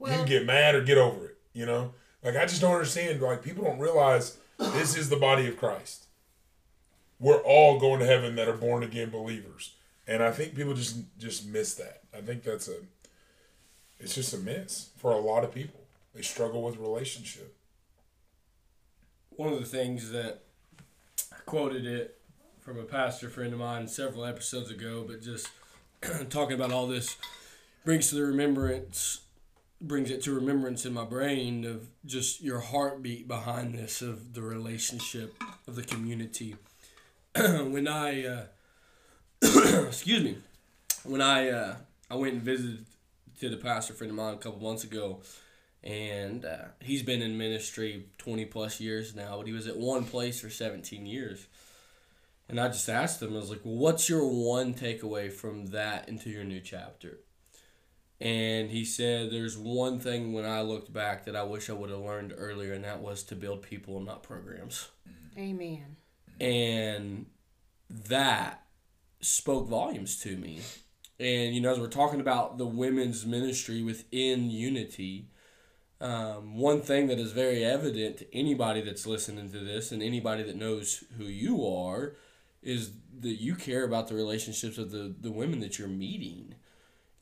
you 0.00 0.06
can 0.06 0.26
get 0.26 0.46
mad 0.46 0.74
or 0.74 0.82
get 0.82 0.98
over 0.98 1.26
it, 1.26 1.36
you 1.52 1.64
know? 1.64 1.94
Like 2.22 2.36
I 2.36 2.46
just 2.46 2.60
don't 2.60 2.72
understand 2.74 3.20
like 3.20 3.42
people 3.42 3.64
don't 3.64 3.78
realize 3.78 4.38
this 4.58 4.96
is 4.96 5.08
the 5.08 5.16
body 5.16 5.46
of 5.48 5.56
Christ. 5.56 6.06
We're 7.18 7.42
all 7.42 7.78
going 7.78 8.00
to 8.00 8.06
heaven 8.06 8.34
that 8.36 8.48
are 8.48 8.56
born 8.56 8.82
again 8.82 9.10
believers. 9.10 9.74
And 10.06 10.22
I 10.22 10.32
think 10.32 10.54
people 10.54 10.74
just 10.74 10.96
just 11.18 11.46
miss 11.46 11.74
that. 11.74 12.02
I 12.16 12.20
think 12.20 12.42
that's 12.42 12.68
a 12.68 12.76
it's 14.02 14.14
just 14.14 14.34
a 14.34 14.38
mess 14.38 14.90
for 14.96 15.12
a 15.12 15.18
lot 15.18 15.44
of 15.44 15.54
people. 15.54 15.80
They 16.14 16.22
struggle 16.22 16.62
with 16.62 16.76
relationship. 16.76 17.56
one 19.30 19.52
of 19.52 19.58
the 19.58 19.64
things 19.64 20.10
that 20.10 20.42
I 21.32 21.36
quoted 21.46 21.86
it 21.86 22.18
from 22.60 22.78
a 22.78 22.82
pastor 22.82 23.30
friend 23.30 23.52
of 23.52 23.58
mine 23.58 23.88
several 23.88 24.26
episodes 24.26 24.70
ago, 24.70 25.04
but 25.06 25.22
just 25.22 25.48
talking 26.28 26.54
about 26.54 26.70
all 26.70 26.86
this 26.86 27.16
brings 27.84 28.10
to 28.10 28.16
the 28.16 28.22
remembrance 28.22 29.20
brings 29.80 30.10
it 30.12 30.22
to 30.22 30.32
remembrance 30.32 30.86
in 30.86 30.92
my 30.92 31.04
brain 31.04 31.64
of 31.64 31.88
just 32.06 32.40
your 32.40 32.60
heartbeat 32.60 33.26
behind 33.26 33.74
this 33.74 34.00
of 34.00 34.32
the 34.32 34.40
relationship 34.40 35.34
of 35.66 35.74
the 35.74 35.82
community. 35.82 36.54
when 37.34 37.88
I 37.88 38.24
uh, 38.24 38.44
excuse 39.86 40.22
me, 40.22 40.38
when 41.02 41.20
I 41.20 41.50
uh, 41.50 41.76
I 42.08 42.14
went 42.14 42.34
and 42.34 42.42
visited 42.42 42.84
to 43.42 43.48
the 43.48 43.56
pastor 43.56 43.92
friend 43.92 44.10
of 44.10 44.16
mine 44.16 44.34
a 44.34 44.38
couple 44.38 44.60
months 44.60 44.84
ago, 44.84 45.20
and 45.82 46.44
uh, 46.44 46.66
he's 46.80 47.02
been 47.02 47.20
in 47.20 47.36
ministry 47.36 48.06
20 48.18 48.44
plus 48.46 48.80
years 48.80 49.16
now 49.16 49.38
but 49.38 49.48
he 49.48 49.52
was 49.52 49.66
at 49.66 49.76
one 49.76 50.04
place 50.04 50.40
for 50.40 50.48
17 50.48 51.06
years 51.06 51.48
and 52.48 52.60
i 52.60 52.68
just 52.68 52.88
asked 52.88 53.20
him 53.20 53.32
i 53.32 53.36
was 53.36 53.50
like 53.50 53.62
well 53.64 53.74
what's 53.74 54.08
your 54.08 54.24
one 54.24 54.74
takeaway 54.74 55.30
from 55.30 55.66
that 55.66 56.08
into 56.08 56.30
your 56.30 56.44
new 56.44 56.60
chapter 56.60 57.18
and 58.20 58.70
he 58.70 58.84
said 58.84 59.32
there's 59.32 59.58
one 59.58 59.98
thing 59.98 60.32
when 60.32 60.44
i 60.44 60.60
looked 60.60 60.92
back 60.92 61.24
that 61.24 61.34
i 61.34 61.42
wish 61.42 61.68
i 61.68 61.72
would 61.72 61.90
have 61.90 61.98
learned 61.98 62.32
earlier 62.36 62.74
and 62.74 62.84
that 62.84 63.00
was 63.00 63.24
to 63.24 63.34
build 63.34 63.60
people 63.60 63.98
not 63.98 64.22
programs 64.22 64.88
Amen. 65.36 65.96
and 66.40 67.26
that 67.90 68.62
spoke 69.22 69.68
volumes 69.68 70.18
to 70.18 70.36
me. 70.36 70.60
And 71.18 71.54
you 71.54 71.60
know, 71.60 71.72
as 71.72 71.78
we're 71.78 71.88
talking 71.88 72.20
about 72.20 72.58
the 72.58 72.66
women's 72.66 73.24
ministry 73.24 73.82
within 73.82 74.50
Unity, 74.50 75.26
um, 76.00 76.58
one 76.58 76.80
thing 76.80 77.06
that 77.06 77.18
is 77.18 77.32
very 77.32 77.64
evident 77.64 78.18
to 78.18 78.34
anybody 78.36 78.80
that's 78.80 79.06
listening 79.06 79.50
to 79.52 79.60
this 79.60 79.92
and 79.92 80.02
anybody 80.02 80.42
that 80.42 80.56
knows 80.56 81.04
who 81.16 81.24
you 81.24 81.64
are 81.66 82.14
is 82.62 82.90
that 83.20 83.40
you 83.40 83.54
care 83.54 83.84
about 83.84 84.08
the 84.08 84.14
relationships 84.14 84.78
of 84.78 84.90
the, 84.90 85.14
the 85.20 85.30
women 85.30 85.60
that 85.60 85.78
you're 85.78 85.88
meeting. 85.88 86.54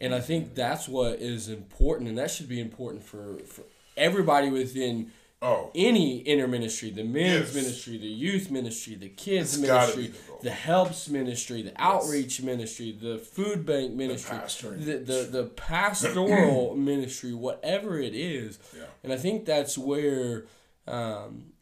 And 0.00 0.14
I 0.14 0.20
think 0.20 0.54
that's 0.54 0.88
what 0.88 1.20
is 1.20 1.48
important, 1.48 2.08
and 2.08 2.16
that 2.16 2.30
should 2.30 2.48
be 2.48 2.60
important 2.60 3.04
for, 3.04 3.38
for 3.40 3.64
everybody 3.98 4.48
within 4.48 5.12
Oh, 5.42 5.70
any 5.74 6.18
inner 6.18 6.46
ministry 6.46 6.90
the 6.90 7.02
men's 7.02 7.46
Yes. 7.46 7.54
ministry 7.54 7.96
the 7.96 8.06
youth 8.06 8.50
ministry 8.50 8.94
the 8.94 9.08
kids 9.08 9.54
It's 9.54 9.62
ministry 9.62 10.08
the 10.08 10.42
the 10.42 10.50
helps 10.50 11.08
ministry 11.08 11.62
the 11.62 11.72
outreach 11.76 12.42
ministry 12.42 12.92
the 12.92 13.16
food 13.18 13.64
bank 13.64 13.94
ministry 13.94 14.36
pastoring 14.36 14.84
the, 14.84 14.98
the, 14.98 15.28
the 15.30 15.44
pastoral 15.44 16.74
ministry 16.92 17.32
whatever 17.32 17.98
it 17.98 18.14
is. 18.14 18.58
Yeah. 18.76 18.84
and 19.02 19.12
i 19.14 19.16
think 19.16 19.46
that's 19.46 19.78
where 19.78 20.44
um, 20.86 21.52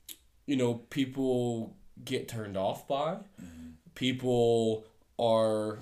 you 0.46 0.56
know 0.56 0.74
people 0.90 1.76
get 2.04 2.28
turned 2.28 2.56
off 2.56 2.88
by. 2.88 3.18
People 3.94 4.84
are 5.18 5.78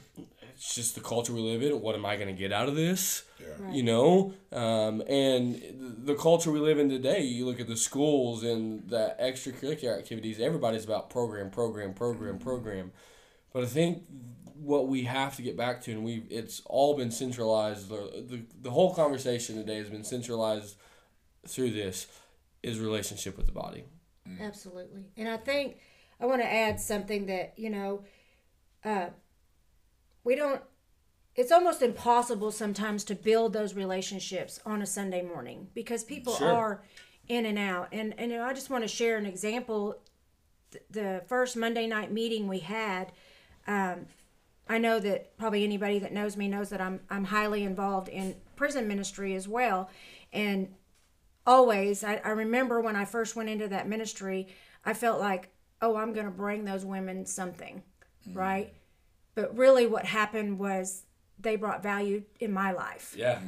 it's 0.54 0.74
just 0.74 0.94
the 0.94 1.00
culture 1.02 1.32
we 1.32 1.40
live 1.40 1.62
in. 1.62 1.80
What 1.80 1.94
am 1.94 2.04
i 2.06 2.16
going 2.16 2.28
to 2.34 2.38
get 2.38 2.52
out 2.52 2.68
of 2.68 2.74
this 2.74 3.22
yeah. 3.38 3.72
you 3.72 3.82
know? 3.82 4.34
Um, 4.52 5.02
and 5.08 5.60
the 6.04 6.14
culture 6.14 6.50
we 6.50 6.60
live 6.60 6.78
in 6.78 6.88
today 6.88 7.22
you 7.22 7.46
look 7.46 7.60
at 7.60 7.66
the 7.66 7.76
schools 7.76 8.42
and 8.42 8.88
the 8.88 9.14
extracurricular 9.20 9.98
activities 9.98 10.40
everybody's 10.40 10.84
about 10.84 11.10
program 11.10 11.50
program 11.50 11.94
program 11.94 12.38
program. 12.38 12.92
But 13.52 13.64
i 13.64 13.66
think 13.66 14.04
what 14.54 14.88
we 14.88 15.04
have 15.04 15.36
to 15.36 15.42
get 15.42 15.56
back 15.56 15.82
to 15.82 15.92
and 15.92 16.04
we 16.04 16.24
it's 16.30 16.60
all 16.66 16.96
been 16.96 17.10
centralized 17.10 17.88
the, 17.88 18.24
the, 18.28 18.42
the 18.62 18.70
whole 18.70 18.94
conversation 18.94 19.56
today 19.56 19.76
has 19.76 19.88
been 19.88 20.04
centralized 20.04 20.76
through 21.46 21.70
this 21.70 22.06
is 22.62 22.80
relationship 22.80 23.36
with 23.36 23.46
the 23.46 23.52
body. 23.52 23.84
Absolutely. 24.40 25.04
And 25.16 25.28
I 25.28 25.36
think 25.36 25.78
I 26.20 26.26
want 26.26 26.42
to 26.42 26.52
add 26.52 26.80
something 26.80 27.26
that, 27.26 27.54
you 27.56 27.70
know, 27.70 28.04
uh, 28.84 29.06
we 30.24 30.34
don't, 30.34 30.60
it's 31.36 31.52
almost 31.52 31.82
impossible 31.82 32.50
sometimes 32.50 33.04
to 33.04 33.14
build 33.14 33.52
those 33.52 33.74
relationships 33.74 34.60
on 34.64 34.82
a 34.82 34.86
Sunday 34.86 35.22
morning 35.22 35.68
because 35.74 36.04
people 36.04 36.34
Sure. 36.34 36.48
are 36.48 36.82
in 37.28 37.44
and 37.46 37.58
out. 37.58 37.88
And, 37.92 38.14
and 38.18 38.32
I 38.34 38.52
just 38.52 38.70
want 38.70 38.84
to 38.84 38.88
share 38.88 39.16
an 39.16 39.26
example. 39.26 39.98
The 40.90 41.22
first 41.26 41.56
Monday 41.56 41.86
night 41.86 42.10
meeting 42.12 42.48
we 42.48 42.60
had, 42.60 43.12
um, 43.66 44.06
I 44.68 44.78
know 44.78 44.98
that 45.00 45.36
probably 45.36 45.62
anybody 45.64 45.98
that 46.00 46.12
knows 46.12 46.36
me 46.36 46.48
knows 46.48 46.70
that 46.70 46.80
I'm, 46.80 47.00
I'm 47.10 47.24
highly 47.24 47.64
involved 47.64 48.08
in 48.08 48.36
prison 48.56 48.88
ministry 48.88 49.34
as 49.34 49.46
well. 49.46 49.90
And 50.32 50.74
always 51.46 52.02
I, 52.02 52.16
I 52.24 52.30
remember 52.30 52.80
when 52.80 52.96
i 52.96 53.04
first 53.04 53.36
went 53.36 53.48
into 53.48 53.68
that 53.68 53.88
ministry 53.88 54.48
i 54.84 54.92
felt 54.92 55.20
like 55.20 55.48
oh 55.80 55.96
i'm 55.96 56.12
going 56.12 56.26
to 56.26 56.32
bring 56.32 56.64
those 56.64 56.84
women 56.84 57.24
something 57.24 57.82
right 58.32 58.72
but 59.34 59.56
really 59.56 59.86
what 59.86 60.04
happened 60.04 60.58
was 60.58 61.04
they 61.38 61.56
brought 61.56 61.82
value 61.82 62.22
in 62.40 62.52
my 62.52 62.72
life. 62.72 63.14
Yeah. 63.16 63.38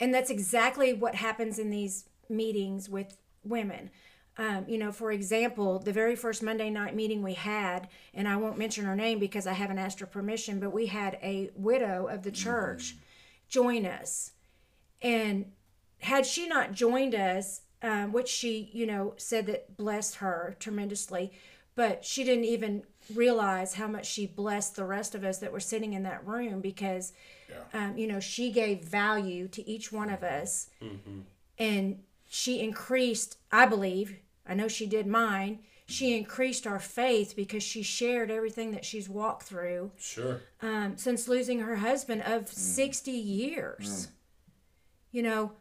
And 0.00 0.12
that's 0.12 0.30
exactly 0.30 0.92
what 0.92 1.14
happens 1.14 1.58
in 1.58 1.70
these 1.70 2.04
meetings 2.28 2.88
with 2.88 3.16
women. 3.44 3.90
Um, 4.38 4.64
you 4.66 4.78
know 4.78 4.92
for 4.92 5.12
example 5.12 5.78
the 5.78 5.92
very 5.92 6.16
first 6.16 6.42
monday 6.42 6.70
night 6.70 6.96
meeting 6.96 7.22
we 7.22 7.34
had 7.34 7.88
and 8.14 8.26
i 8.26 8.34
won't 8.34 8.56
mention 8.56 8.86
her 8.86 8.96
name 8.96 9.18
because 9.18 9.46
i 9.46 9.52
haven't 9.52 9.76
asked 9.76 10.00
her 10.00 10.06
permission 10.06 10.58
but 10.58 10.72
we 10.72 10.86
had 10.86 11.18
a 11.22 11.50
widow 11.54 12.06
of 12.06 12.22
the 12.22 12.30
church 12.30 12.96
join 13.52 13.84
us. 13.84 14.32
And 15.02 15.52
had 15.98 16.24
she 16.24 16.48
not 16.48 16.72
joined 16.72 17.14
us 17.14 17.60
um, 17.82 18.12
which 18.12 18.28
she 18.28 18.70
you 18.72 18.86
know 18.86 19.12
said 19.18 19.46
that 19.46 19.76
blessed 19.76 20.16
her 20.16 20.56
tremendously 20.58 21.32
but 21.74 22.04
she 22.04 22.24
didn't 22.24 22.44
even 22.44 22.84
realize 23.14 23.74
how 23.74 23.88
much 23.88 24.06
she 24.06 24.26
blessed 24.26 24.76
the 24.76 24.84
rest 24.84 25.14
of 25.14 25.24
us 25.24 25.38
that 25.38 25.52
were 25.52 25.60
sitting 25.60 25.92
in 25.92 26.02
that 26.04 26.26
room 26.26 26.60
because 26.60 27.12
um, 27.74 27.96
you 27.96 28.06
know 28.06 28.20
she 28.20 28.50
gave 28.50 28.80
value 28.84 29.48
to 29.48 29.68
each 29.68 29.92
one 29.92 30.10
of 30.10 30.20
mm-hmm. 30.20 30.42
us. 30.42 30.70
Mm-hmm. 30.82 31.20
And 31.58 31.98
she 32.34 32.60
increased 32.60 33.36
i 33.52 33.66
believe 33.66 34.16
i 34.46 34.54
know 34.54 34.66
she 34.66 34.86
did 34.86 35.06
mine 35.06 35.58
she 35.86 36.06
mm-hmm. 36.06 36.20
increased 36.20 36.66
our 36.66 36.78
faith 36.78 37.34
because 37.36 37.62
she 37.62 37.82
shared 37.82 38.30
everything 38.30 38.72
that 38.72 38.86
she's 38.86 39.06
walked 39.06 39.42
through 39.42 39.90
sure. 39.98 40.40
um, 40.62 40.96
since 40.96 41.28
losing 41.28 41.60
her 41.60 41.76
husband 41.76 42.22
of 42.22 42.44
mm. 42.44 42.48
60 42.48 43.10
years. 43.10 44.06
Mm. 44.06 44.10
You 45.10 45.22
know, 45.24 45.52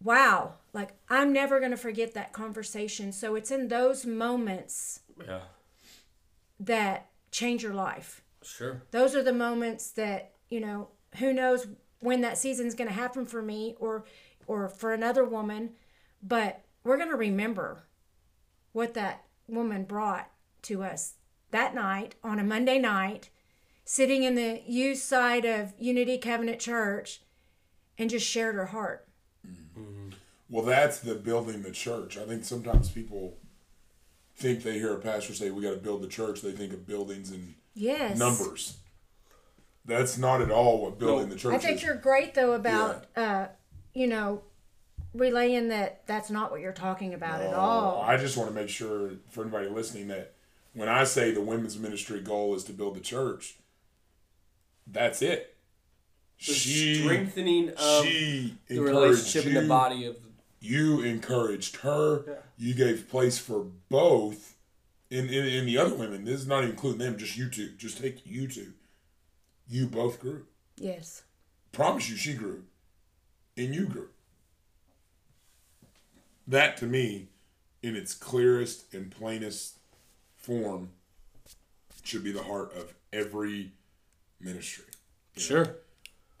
wow. 0.00 0.52
Like, 0.72 0.90
I'm 1.08 1.32
never 1.32 1.58
going 1.58 1.72
to 1.72 1.76
forget 1.76 2.14
that 2.14 2.32
conversation. 2.32 3.10
So 3.10 3.34
it's 3.34 3.50
in 3.50 3.66
those 3.66 4.06
moments 4.06 5.00
yeah 5.26 5.40
that 6.66 7.10
change 7.30 7.62
your 7.62 7.74
life. 7.74 8.22
Sure. 8.42 8.82
Those 8.90 9.14
are 9.14 9.22
the 9.22 9.32
moments 9.32 9.90
that, 9.92 10.32
you 10.48 10.60
know, 10.60 10.88
who 11.18 11.32
knows 11.32 11.66
when 12.00 12.20
that 12.20 12.38
season's 12.38 12.74
going 12.74 12.88
to 12.88 12.94
happen 12.94 13.24
for 13.24 13.42
me 13.42 13.76
or 13.78 14.04
or 14.46 14.68
for 14.68 14.92
another 14.92 15.24
woman, 15.24 15.70
but 16.22 16.62
we're 16.82 16.98
going 16.98 17.10
to 17.10 17.16
remember 17.16 17.84
what 18.72 18.92
that 18.94 19.24
woman 19.48 19.84
brought 19.84 20.30
to 20.62 20.82
us 20.82 21.14
that 21.50 21.74
night 21.74 22.14
on 22.22 22.38
a 22.38 22.44
Monday 22.44 22.78
night, 22.78 23.30
sitting 23.84 24.22
in 24.22 24.34
the 24.34 24.60
youth 24.66 24.98
side 24.98 25.44
of 25.44 25.72
Unity 25.78 26.18
Covenant 26.18 26.58
Church 26.58 27.22
and 27.96 28.10
just 28.10 28.26
shared 28.26 28.54
her 28.56 28.66
heart. 28.66 29.08
Mm-hmm. 29.46 30.10
Well, 30.50 30.64
that's 30.64 30.98
the 30.98 31.14
building 31.14 31.62
the 31.62 31.70
church. 31.70 32.18
I 32.18 32.24
think 32.26 32.44
sometimes 32.44 32.90
people 32.90 33.38
think 34.36 34.62
they 34.62 34.74
hear 34.74 34.92
a 34.94 34.98
pastor 34.98 35.34
say 35.34 35.50
we 35.50 35.62
got 35.62 35.70
to 35.70 35.76
build 35.76 36.02
the 36.02 36.08
church. 36.08 36.40
They 36.42 36.52
think 36.52 36.72
of 36.72 36.86
buildings 36.86 37.30
and 37.30 37.54
Yes. 37.74 38.18
numbers. 38.18 38.76
That's 39.84 40.16
not 40.16 40.40
at 40.40 40.50
all 40.50 40.80
what 40.82 40.98
building 40.98 41.28
No. 41.28 41.34
the 41.34 41.40
church 41.40 41.54
I 41.54 41.58
think 41.58 41.76
is. 41.78 41.82
you're 41.82 41.94
great 41.96 42.34
though 42.34 42.52
about 42.52 43.04
uh, 43.16 43.48
you 43.92 44.06
know, 44.06 44.42
relaying 45.12 45.68
that 45.68 46.04
that's 46.06 46.30
not 46.30 46.50
what 46.50 46.60
you're 46.60 46.72
talking 46.72 47.14
about 47.14 47.40
at 47.40 47.54
Oh, 47.54 47.58
all. 47.58 48.02
I 48.02 48.16
just 48.16 48.36
want 48.36 48.48
to 48.48 48.54
make 48.54 48.68
sure 48.68 49.12
for 49.30 49.42
anybody 49.42 49.68
listening 49.68 50.08
that 50.08 50.34
when 50.72 50.88
I 50.88 51.04
say 51.04 51.30
the 51.30 51.40
women's 51.40 51.78
ministry 51.78 52.20
goal 52.20 52.54
is 52.56 52.64
to 52.64 52.72
build 52.72 52.96
the 52.96 53.00
church, 53.00 53.56
that's 54.86 55.22
it. 55.22 55.54
The 56.44 56.52
She 56.52 57.02
strengthening 57.02 57.70
of 57.76 58.04
she 58.04 58.56
the 58.68 58.80
relationship 58.80 59.46
in 59.46 59.54
the 59.54 59.68
body 59.68 60.06
of 60.06 60.16
you 60.64 61.02
encouraged 61.02 61.76
her. 61.78 62.24
Yeah. 62.26 62.34
You 62.56 62.74
gave 62.74 63.08
place 63.08 63.38
for 63.38 63.66
both. 63.90 64.54
In, 65.10 65.28
in 65.28 65.44
in 65.46 65.66
the 65.66 65.78
other 65.78 65.94
women, 65.94 66.24
this 66.24 66.40
is 66.40 66.46
not 66.46 66.64
including 66.64 66.98
them. 66.98 67.18
Just 67.18 67.36
you 67.36 67.48
two. 67.50 67.70
Just 67.76 67.98
take 67.98 68.24
you 68.26 68.48
two. 68.48 68.72
You 69.68 69.86
both 69.86 70.18
grew. 70.20 70.46
yes. 70.76 71.22
Promise 71.72 72.08
you, 72.10 72.16
she 72.16 72.34
grew, 72.34 72.62
and 73.56 73.74
you 73.74 73.86
grew. 73.86 74.08
That 76.46 76.76
to 76.78 76.86
me, 76.86 77.28
in 77.82 77.96
its 77.96 78.14
clearest 78.14 78.92
and 78.94 79.10
plainest 79.10 79.78
form, 80.36 80.90
should 82.04 82.22
be 82.22 82.32
the 82.32 82.42
heart 82.44 82.72
of 82.76 82.94
every 83.12 83.72
ministry. 84.40 84.84
Sure. 85.36 85.76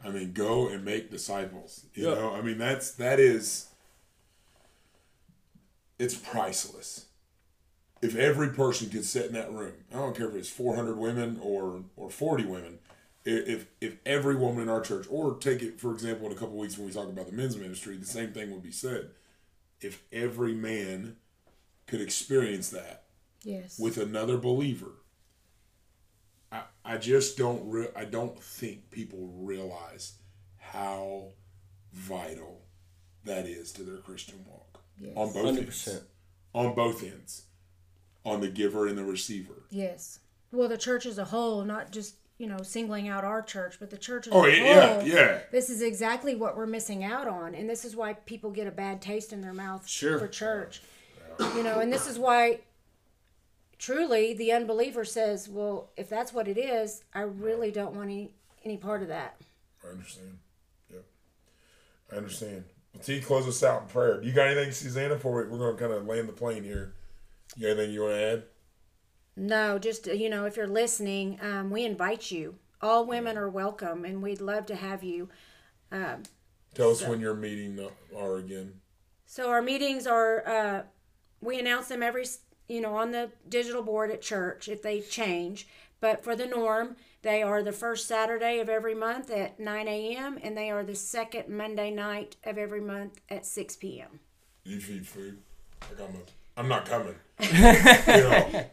I 0.04 0.10
mean, 0.10 0.32
go 0.32 0.68
and 0.68 0.84
make 0.84 1.10
disciples. 1.10 1.84
You 1.94 2.08
Yeah. 2.08 2.14
know, 2.14 2.34
I 2.34 2.42
mean 2.42 2.58
that's 2.58 2.92
that 2.92 3.18
is 3.18 3.66
it's 6.04 6.14
priceless. 6.14 7.06
If 8.02 8.14
every 8.16 8.50
person 8.50 8.90
could 8.90 9.04
sit 9.04 9.26
in 9.26 9.32
that 9.32 9.50
room, 9.52 9.72
I 9.92 9.96
don't 9.96 10.16
care 10.16 10.28
if 10.28 10.34
it's 10.34 10.48
four 10.50 10.76
hundred 10.76 10.98
women 10.98 11.38
or 11.42 11.84
or 11.96 12.10
forty 12.10 12.44
women. 12.44 12.78
If 13.24 13.66
if 13.80 13.96
every 14.04 14.36
woman 14.36 14.64
in 14.64 14.68
our 14.68 14.82
church, 14.82 15.06
or 15.08 15.36
take 15.36 15.62
it 15.62 15.80
for 15.80 15.92
example, 15.92 16.26
in 16.26 16.32
a 16.32 16.36
couple 16.36 16.56
weeks 16.58 16.76
when 16.76 16.86
we 16.86 16.92
talk 16.92 17.08
about 17.08 17.26
the 17.26 17.32
men's 17.32 17.56
ministry, 17.56 17.96
the 17.96 18.04
same 18.06 18.32
thing 18.32 18.50
would 18.50 18.62
be 18.62 18.70
said. 18.70 19.10
If 19.80 20.02
every 20.12 20.54
man 20.54 21.16
could 21.86 22.00
experience 22.00 22.70
that, 22.70 23.04
Yes. 23.42 23.78
with 23.78 23.98
another 23.98 24.36
believer. 24.38 24.92
I, 26.52 26.62
I 26.84 26.96
just 26.98 27.36
don't 27.36 27.68
re- 27.68 27.88
I 27.96 28.04
don't 28.04 28.38
think 28.42 28.90
people 28.90 29.32
realize 29.38 30.14
how 30.58 31.28
vital 31.92 32.62
that 33.24 33.46
is 33.46 33.72
to 33.72 33.82
their 33.82 33.98
Christian 33.98 34.44
walk 34.48 34.63
Yes. 34.98 35.12
on 35.16 35.32
both 35.32 35.44
Hundred 35.44 35.64
ends. 35.64 36.00
On 36.54 36.74
both 36.74 37.02
ends, 37.02 37.42
on 38.24 38.40
the 38.40 38.48
giver 38.48 38.86
and 38.86 38.96
the 38.96 39.04
receiver. 39.04 39.64
yes. 39.70 40.20
Well, 40.52 40.68
the 40.68 40.78
church 40.78 41.04
as 41.04 41.18
a 41.18 41.24
whole, 41.24 41.64
not 41.64 41.90
just, 41.90 42.14
you 42.38 42.46
know, 42.46 42.58
singling 42.62 43.08
out 43.08 43.24
our 43.24 43.42
church, 43.42 43.78
but 43.80 43.90
the 43.90 43.98
church 43.98 44.28
as 44.28 44.32
Oh 44.32 44.44
a 44.44 44.50
yeah, 44.50 44.94
whole. 44.98 45.02
yeah, 45.08 45.14
yeah. 45.14 45.38
This 45.50 45.68
is 45.68 45.82
exactly 45.82 46.36
what 46.36 46.56
we're 46.56 46.66
missing 46.66 47.02
out 47.02 47.26
on, 47.26 47.56
and 47.56 47.68
this 47.68 47.84
is 47.84 47.96
why 47.96 48.12
people 48.12 48.52
get 48.52 48.68
a 48.68 48.70
bad 48.70 49.02
taste 49.02 49.32
in 49.32 49.40
their 49.40 49.52
mouth 49.52 49.84
Sure. 49.88 50.16
for 50.18 50.28
church. 50.28 50.80
You 51.56 51.64
know, 51.64 51.80
and 51.80 51.92
this 51.92 52.06
is 52.06 52.20
why 52.20 52.60
truly 53.78 54.32
the 54.34 54.52
unbeliever 54.52 55.04
says, 55.04 55.48
"Well, 55.48 55.90
if 55.96 56.08
that's 56.08 56.32
what 56.32 56.46
it 56.46 56.56
is, 56.56 57.02
I 57.12 57.22
really 57.22 57.72
don't 57.72 57.94
want 57.96 58.08
any 58.10 58.32
any 58.64 58.76
part 58.76 59.02
of 59.02 59.08
that." 59.08 59.36
I 59.84 59.88
understand. 59.88 60.38
Yep, 60.92 61.04
I 62.12 62.16
understand. 62.16 62.64
T, 63.02 63.20
close 63.20 63.46
us 63.46 63.62
out 63.62 63.82
in 63.82 63.88
prayer. 63.88 64.22
You 64.22 64.32
got 64.32 64.48
anything, 64.48 64.72
Susanna? 64.72 65.14
Before 65.14 65.32
we, 65.32 65.50
we're 65.50 65.58
going 65.58 65.76
to 65.76 65.80
kind 65.80 65.92
of 65.92 66.06
land 66.06 66.28
the 66.28 66.32
plane 66.32 66.62
here. 66.64 66.94
You 67.56 67.62
got 67.62 67.72
anything 67.72 67.92
you 67.92 68.02
want 68.02 68.14
to 68.14 68.22
add? 68.22 68.42
No, 69.36 69.78
just 69.78 70.06
you 70.06 70.30
know, 70.30 70.44
if 70.44 70.56
you're 70.56 70.66
listening, 70.66 71.38
um, 71.42 71.70
we 71.70 71.84
invite 71.84 72.30
you. 72.30 72.56
All 72.80 73.04
women 73.04 73.36
are 73.36 73.48
welcome, 73.50 74.04
and 74.04 74.22
we'd 74.22 74.40
love 74.40 74.66
to 74.66 74.76
have 74.76 75.02
you. 75.02 75.28
Tell 76.74 76.90
us 76.90 77.06
when 77.06 77.20
your 77.20 77.34
meeting 77.34 77.78
are 78.16 78.36
again. 78.36 78.80
So 79.26 79.48
our 79.50 79.62
meetings 79.62 80.06
are, 80.06 80.46
uh, 80.46 80.82
we 81.40 81.58
announce 81.58 81.88
them 81.88 82.02
every, 82.02 82.24
you 82.68 82.80
know, 82.80 82.94
on 82.96 83.12
the 83.12 83.30
digital 83.48 83.82
board 83.82 84.10
at 84.10 84.20
church 84.20 84.68
if 84.68 84.82
they 84.82 85.00
change. 85.00 85.68
But 86.04 86.22
for 86.22 86.36
the 86.36 86.44
norm, 86.44 86.96
they 87.22 87.42
are 87.42 87.62
the 87.62 87.72
first 87.72 88.06
Saturday 88.06 88.58
of 88.58 88.68
every 88.68 88.94
month 88.94 89.30
at 89.30 89.58
9 89.58 89.88
a.m. 89.88 90.38
and 90.42 90.54
they 90.54 90.68
are 90.70 90.84
the 90.84 90.94
second 90.94 91.48
Monday 91.48 91.90
night 91.90 92.36
of 92.44 92.58
every 92.58 92.82
month 92.82 93.22
at 93.30 93.46
6 93.46 93.76
p.m. 93.76 94.20
You 94.64 94.80
feed 94.80 95.06
food. 95.06 95.38
Like 95.80 96.06
I'm 96.06 96.14
a, 96.14 96.60
I'm 96.60 96.68
not 96.68 96.84
coming. 96.84 97.14
you 97.40 97.52
know, 97.52 98.64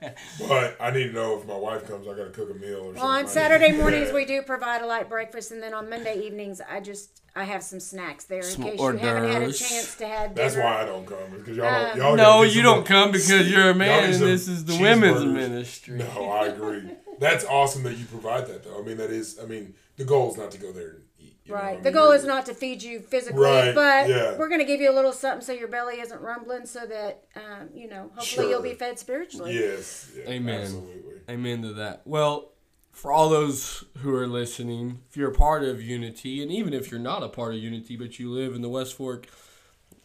but 0.47 0.77
I 0.79 0.91
need 0.91 1.07
to 1.07 1.13
know 1.13 1.39
if 1.39 1.47
my 1.47 1.55
wife 1.55 1.87
comes. 1.87 2.07
I 2.07 2.11
got 2.15 2.25
to 2.25 2.29
cook 2.29 2.51
a 2.51 2.53
meal 2.53 2.77
or 2.77 2.83
something. 2.95 3.01
I 3.01 3.19
On 3.21 3.27
Saturday 3.27 3.71
mornings, 3.77 4.09
Yeah. 4.09 4.13
we 4.13 4.25
do 4.25 4.43
provide 4.43 4.81
a 4.83 4.85
light 4.85 5.09
breakfast, 5.09 5.51
and 5.51 5.63
then 5.63 5.73
on 5.73 5.89
Monday 5.89 6.19
evenings, 6.23 6.61
I 6.69 6.79
just 6.79 7.21
I 7.35 7.43
have 7.45 7.63
some 7.63 7.79
snacks 7.79 8.25
there 8.25 8.39
in 8.39 8.43
Some 8.45 8.63
case 8.63 8.79
hors 8.79 8.93
you 8.93 8.99
haven't 9.07 9.31
had 9.31 9.41
a 9.41 9.51
chance 9.51 9.95
to 9.95 10.07
have 10.07 10.35
dinner. 10.35 10.47
That's 10.49 10.55
why 10.57 10.81
I 10.81 10.85
don't 10.85 11.07
come 11.07 11.17
because 11.37 11.57
y'all 11.57 11.65
Um, 11.67 11.97
don't. 11.97 11.97
Y'all 11.97 12.15
No, 12.17 12.43
you 12.43 12.61
don't 12.61 12.85
come 12.85 13.11
because 13.11 13.49
you're 13.51 13.71
a 13.71 13.75
man 13.75 14.03
and 14.05 14.13
this 14.21 14.47
is 14.47 14.65
the 14.65 14.77
women's 14.79 15.25
ministry. 15.25 15.97
No, 15.97 16.29
I 16.29 16.47
agree. 16.47 16.83
That's 17.19 17.45
awesome 17.45 17.81
that 17.83 17.97
you 17.97 18.05
provide 18.05 18.45
that 18.47 18.63
though. 18.63 18.79
I 18.79 18.83
mean, 18.83 18.97
that 18.97 19.09
is. 19.11 19.39
I 19.41 19.45
mean, 19.45 19.73
the 19.97 20.03
goal 20.03 20.29
is 20.31 20.37
not 20.37 20.51
to 20.51 20.57
go 20.59 20.71
there 20.71 20.89
and 20.89 21.01
eat. 21.51 21.57
you 21.57 21.61
know, 21.61 21.67
I 21.67 21.71
Right. 21.73 21.83
The 21.83 21.91
goal 21.91 22.11
is 22.11 22.25
not 22.25 22.45
to 22.47 22.53
feed 22.53 22.83
you 22.83 22.99
physically, 22.99 23.43
Right, 23.43 23.75
but 23.75 24.09
yeah. 24.09 24.37
we're 24.37 24.49
going 24.49 24.59
to 24.59 24.65
give 24.65 24.81
you 24.81 24.91
a 24.91 24.95
little 24.95 25.13
something 25.13 25.45
so 25.45 25.53
your 25.53 25.67
belly 25.67 25.99
isn't 25.99 26.21
rumbling, 26.21 26.65
so 26.65 26.85
that 26.85 27.23
um, 27.35 27.69
you 27.73 27.87
know, 27.87 28.11
hopefully 28.15 28.49
you'll 28.49 28.61
be 28.61 28.73
fed 28.73 28.99
spiritually. 28.99 29.53
Yes. 29.53 30.11
yeah, 30.17 30.29
Amen. 30.29 30.61
Absolutely. 30.61 31.13
Amen 31.29 31.61
to 31.63 31.73
that. 31.73 32.01
Well, 32.05 32.51
for 32.91 33.11
all 33.11 33.29
those 33.29 33.83
who 33.99 34.13
are 34.13 34.27
listening, 34.27 34.99
if 35.09 35.17
you're 35.17 35.31
a 35.31 35.35
part 35.35 35.63
of 35.63 35.81
Unity, 35.81 36.41
and 36.43 36.51
even 36.51 36.73
if 36.73 36.91
you're 36.91 36.99
not 36.99 37.23
a 37.23 37.29
part 37.29 37.53
of 37.53 37.59
Unity, 37.59 37.95
but 37.95 38.19
you 38.19 38.29
live 38.31 38.53
in 38.53 38.61
the 38.61 38.69
West 38.69 38.95
Fork, 38.95 39.27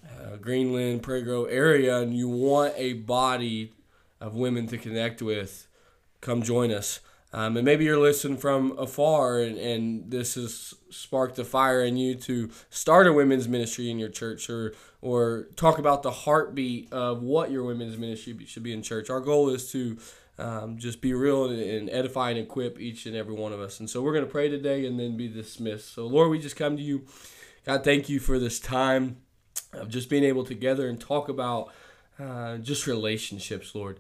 uh, 0.05 0.37
Greenland, 0.37 1.03
Prairie 1.03 1.23
Grove 1.23 1.49
area, 1.51 1.99
and 1.99 2.15
you 2.17 2.29
want 2.29 2.75
a 2.77 2.95
body 2.95 3.73
of 4.21 4.35
women 4.35 4.67
to 4.69 4.79
connect 4.79 5.21
with, 5.21 5.67
come 6.21 6.43
join 6.43 6.71
us. 6.71 7.01
Um, 7.33 7.57
and 7.57 7.65
maybe 7.65 7.85
you're 7.85 7.99
listening 7.99 8.39
from 8.39 8.79
afar, 8.79 9.41
and, 9.41 9.59
and 9.59 10.11
this 10.11 10.37
has 10.37 10.75
sparked 10.91 11.39
a 11.39 11.45
fire 11.45 11.83
in 11.83 11.97
you 11.97 12.15
to 12.15 12.51
start 12.71 13.07
a 13.07 13.13
women's 13.13 13.49
ministry 13.49 13.91
in 13.91 13.99
your 13.99 14.09
church, 14.09 14.49
or 14.49 14.75
or 15.03 15.49
talk 15.57 15.79
about 15.79 16.03
the 16.03 16.11
heartbeat 16.11 16.93
of 16.93 17.23
what 17.23 17.51
your 17.51 17.65
women's 17.65 17.99
ministry 17.99 18.37
should 18.47 18.63
be 18.63 18.73
in 18.73 18.83
church. 18.83 19.11
Our 19.11 19.21
goal 19.21 19.51
is 19.51 19.71
to 19.73 19.99
um, 20.39 20.79
just 20.79 21.01
be 21.01 21.15
real 21.15 21.51
and, 21.51 21.61
and 21.61 21.91
edify 21.91 22.31
and 22.31 22.39
equip 22.39 22.81
each 22.81 23.07
and 23.07 23.17
every 23.17 23.35
one 23.35 23.53
of 23.53 23.61
us. 23.61 23.81
And 23.81 23.89
so 23.89 24.03
we're 24.03 24.13
going 24.13 24.25
to 24.25 24.31
pray 24.31 24.49
today 24.49 24.87
and 24.87 24.99
then 24.99 25.17
be 25.17 25.29
dismissed. 25.29 25.95
So 25.95 26.07
Lord, 26.07 26.31
we 26.31 26.39
just 26.39 26.57
come 26.57 26.77
to 26.77 26.83
you. 26.83 27.07
God, 27.65 27.85
thank 27.85 28.09
you 28.09 28.21
for 28.21 28.39
this 28.39 28.61
time 28.61 29.19
of 29.73 29.89
just 29.89 30.09
being 30.09 30.25
able 30.25 30.45
together 30.45 30.89
and 30.89 31.01
talk 31.01 31.29
about 31.29 31.73
uh, 32.19 32.59
just 32.59 32.87
relationships, 32.87 33.75
Lord. 33.75 33.99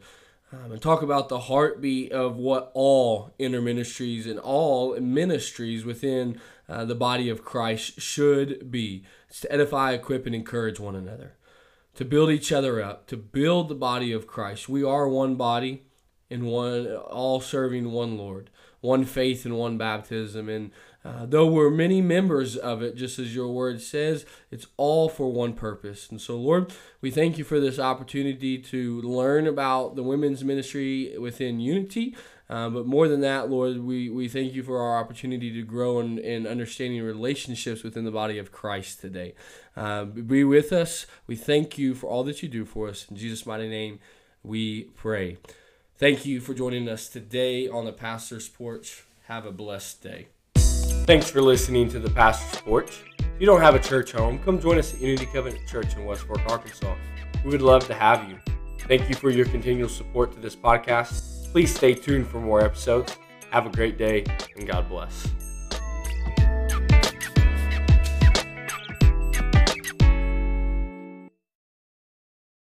Um, 0.52 0.70
and 0.70 0.80
talk 0.80 1.02
about 1.02 1.28
the 1.28 1.40
heartbeat 1.40 2.12
of 2.12 2.36
what 2.36 2.70
all 2.72 3.34
inner 3.36 3.60
ministries 3.60 4.28
and 4.28 4.38
all 4.38 4.98
ministries 5.00 5.84
within 5.84 6.40
uh, 6.68 6.84
the 6.84 6.94
body 6.94 7.28
of 7.28 7.44
Christ 7.44 8.00
should 8.00 8.70
be. 8.70 9.04
It's 9.28 9.40
to 9.40 9.52
edify, 9.52 9.92
equip, 9.92 10.24
and 10.24 10.36
encourage 10.36 10.78
one 10.78 10.94
another, 10.94 11.34
to 11.96 12.04
build 12.04 12.30
each 12.30 12.52
other 12.52 12.80
up, 12.80 13.08
to 13.08 13.16
build 13.16 13.68
the 13.68 13.74
body 13.74 14.12
of 14.12 14.28
Christ. 14.28 14.68
We 14.68 14.84
are 14.84 15.08
one 15.08 15.34
body 15.34 15.82
and 16.30 16.44
one, 16.44 16.94
all 16.94 17.40
serving 17.40 17.90
one 17.90 18.16
Lord, 18.16 18.50
one 18.80 19.04
faith 19.04 19.44
and 19.44 19.58
one 19.58 19.76
baptism. 19.78 20.48
And 20.48 20.70
uh, 21.06 21.24
though 21.24 21.46
we're 21.46 21.70
many 21.70 22.00
members 22.02 22.56
of 22.56 22.82
it, 22.82 22.96
just 22.96 23.18
as 23.20 23.32
your 23.34 23.48
word 23.48 23.80
says, 23.80 24.26
it's 24.50 24.66
all 24.76 25.08
for 25.08 25.32
one 25.32 25.52
purpose. 25.52 26.10
And 26.10 26.20
so, 26.20 26.36
Lord, 26.36 26.72
we 27.00 27.12
thank 27.12 27.38
you 27.38 27.44
for 27.44 27.60
this 27.60 27.78
opportunity 27.78 28.58
to 28.58 29.00
learn 29.02 29.46
about 29.46 29.94
the 29.94 30.02
women's 30.02 30.42
ministry 30.42 31.16
within 31.16 31.60
Unity. 31.60 32.16
Uh, 32.50 32.70
but 32.70 32.86
more 32.86 33.06
than 33.06 33.20
that, 33.20 33.48
Lord, 33.48 33.78
we, 33.84 34.10
we 34.10 34.28
thank 34.28 34.54
you 34.54 34.64
for 34.64 34.80
our 34.80 34.98
opportunity 34.98 35.52
to 35.52 35.62
grow 35.62 36.00
in, 36.00 36.18
in 36.18 36.46
understanding 36.46 37.02
relationships 37.02 37.84
within 37.84 38.04
the 38.04 38.10
body 38.10 38.38
of 38.38 38.50
Christ 38.50 39.00
today. 39.00 39.34
Uh, 39.76 40.04
be 40.04 40.42
with 40.42 40.72
us. 40.72 41.06
We 41.28 41.36
thank 41.36 41.78
you 41.78 41.94
for 41.94 42.08
all 42.08 42.24
that 42.24 42.42
you 42.42 42.48
do 42.48 42.64
for 42.64 42.88
us. 42.88 43.06
In 43.08 43.16
Jesus' 43.16 43.46
mighty 43.46 43.68
name, 43.68 44.00
we 44.42 44.84
pray. 44.96 45.38
Thank 45.98 46.26
you 46.26 46.40
for 46.40 46.52
joining 46.52 46.88
us 46.88 47.08
today 47.08 47.68
on 47.68 47.84
the 47.84 47.92
Pastor's 47.92 48.48
Porch. 48.48 49.04
Have 49.28 49.46
a 49.46 49.52
blessed 49.52 50.02
day. 50.02 50.28
Thanks 51.06 51.30
for 51.30 51.40
listening 51.40 51.88
to 51.90 52.00
the 52.00 52.10
Pastor's 52.10 52.60
Porch. 52.62 53.04
If 53.20 53.26
you 53.38 53.46
don't 53.46 53.60
have 53.60 53.76
a 53.76 53.78
church 53.78 54.10
home, 54.10 54.40
come 54.40 54.58
join 54.58 54.76
us 54.76 54.92
at 54.92 55.00
Unity 55.00 55.26
Covenant 55.26 55.64
Church 55.68 55.94
in 55.94 56.04
West 56.04 56.22
Fork, 56.22 56.40
Arkansas. 56.48 56.96
We 57.44 57.50
would 57.52 57.62
love 57.62 57.86
to 57.86 57.94
have 57.94 58.28
you. 58.28 58.40
Thank 58.88 59.08
you 59.08 59.14
for 59.14 59.30
your 59.30 59.46
continual 59.46 59.88
support 59.88 60.32
to 60.32 60.40
this 60.40 60.56
podcast. 60.56 61.52
Please 61.52 61.72
stay 61.72 61.94
tuned 61.94 62.26
for 62.26 62.40
more 62.40 62.60
episodes. 62.60 63.16
Have 63.52 63.66
a 63.66 63.70
great 63.70 63.98
day 63.98 64.24
and 64.56 64.66
God 64.66 64.88
bless. 64.88 65.28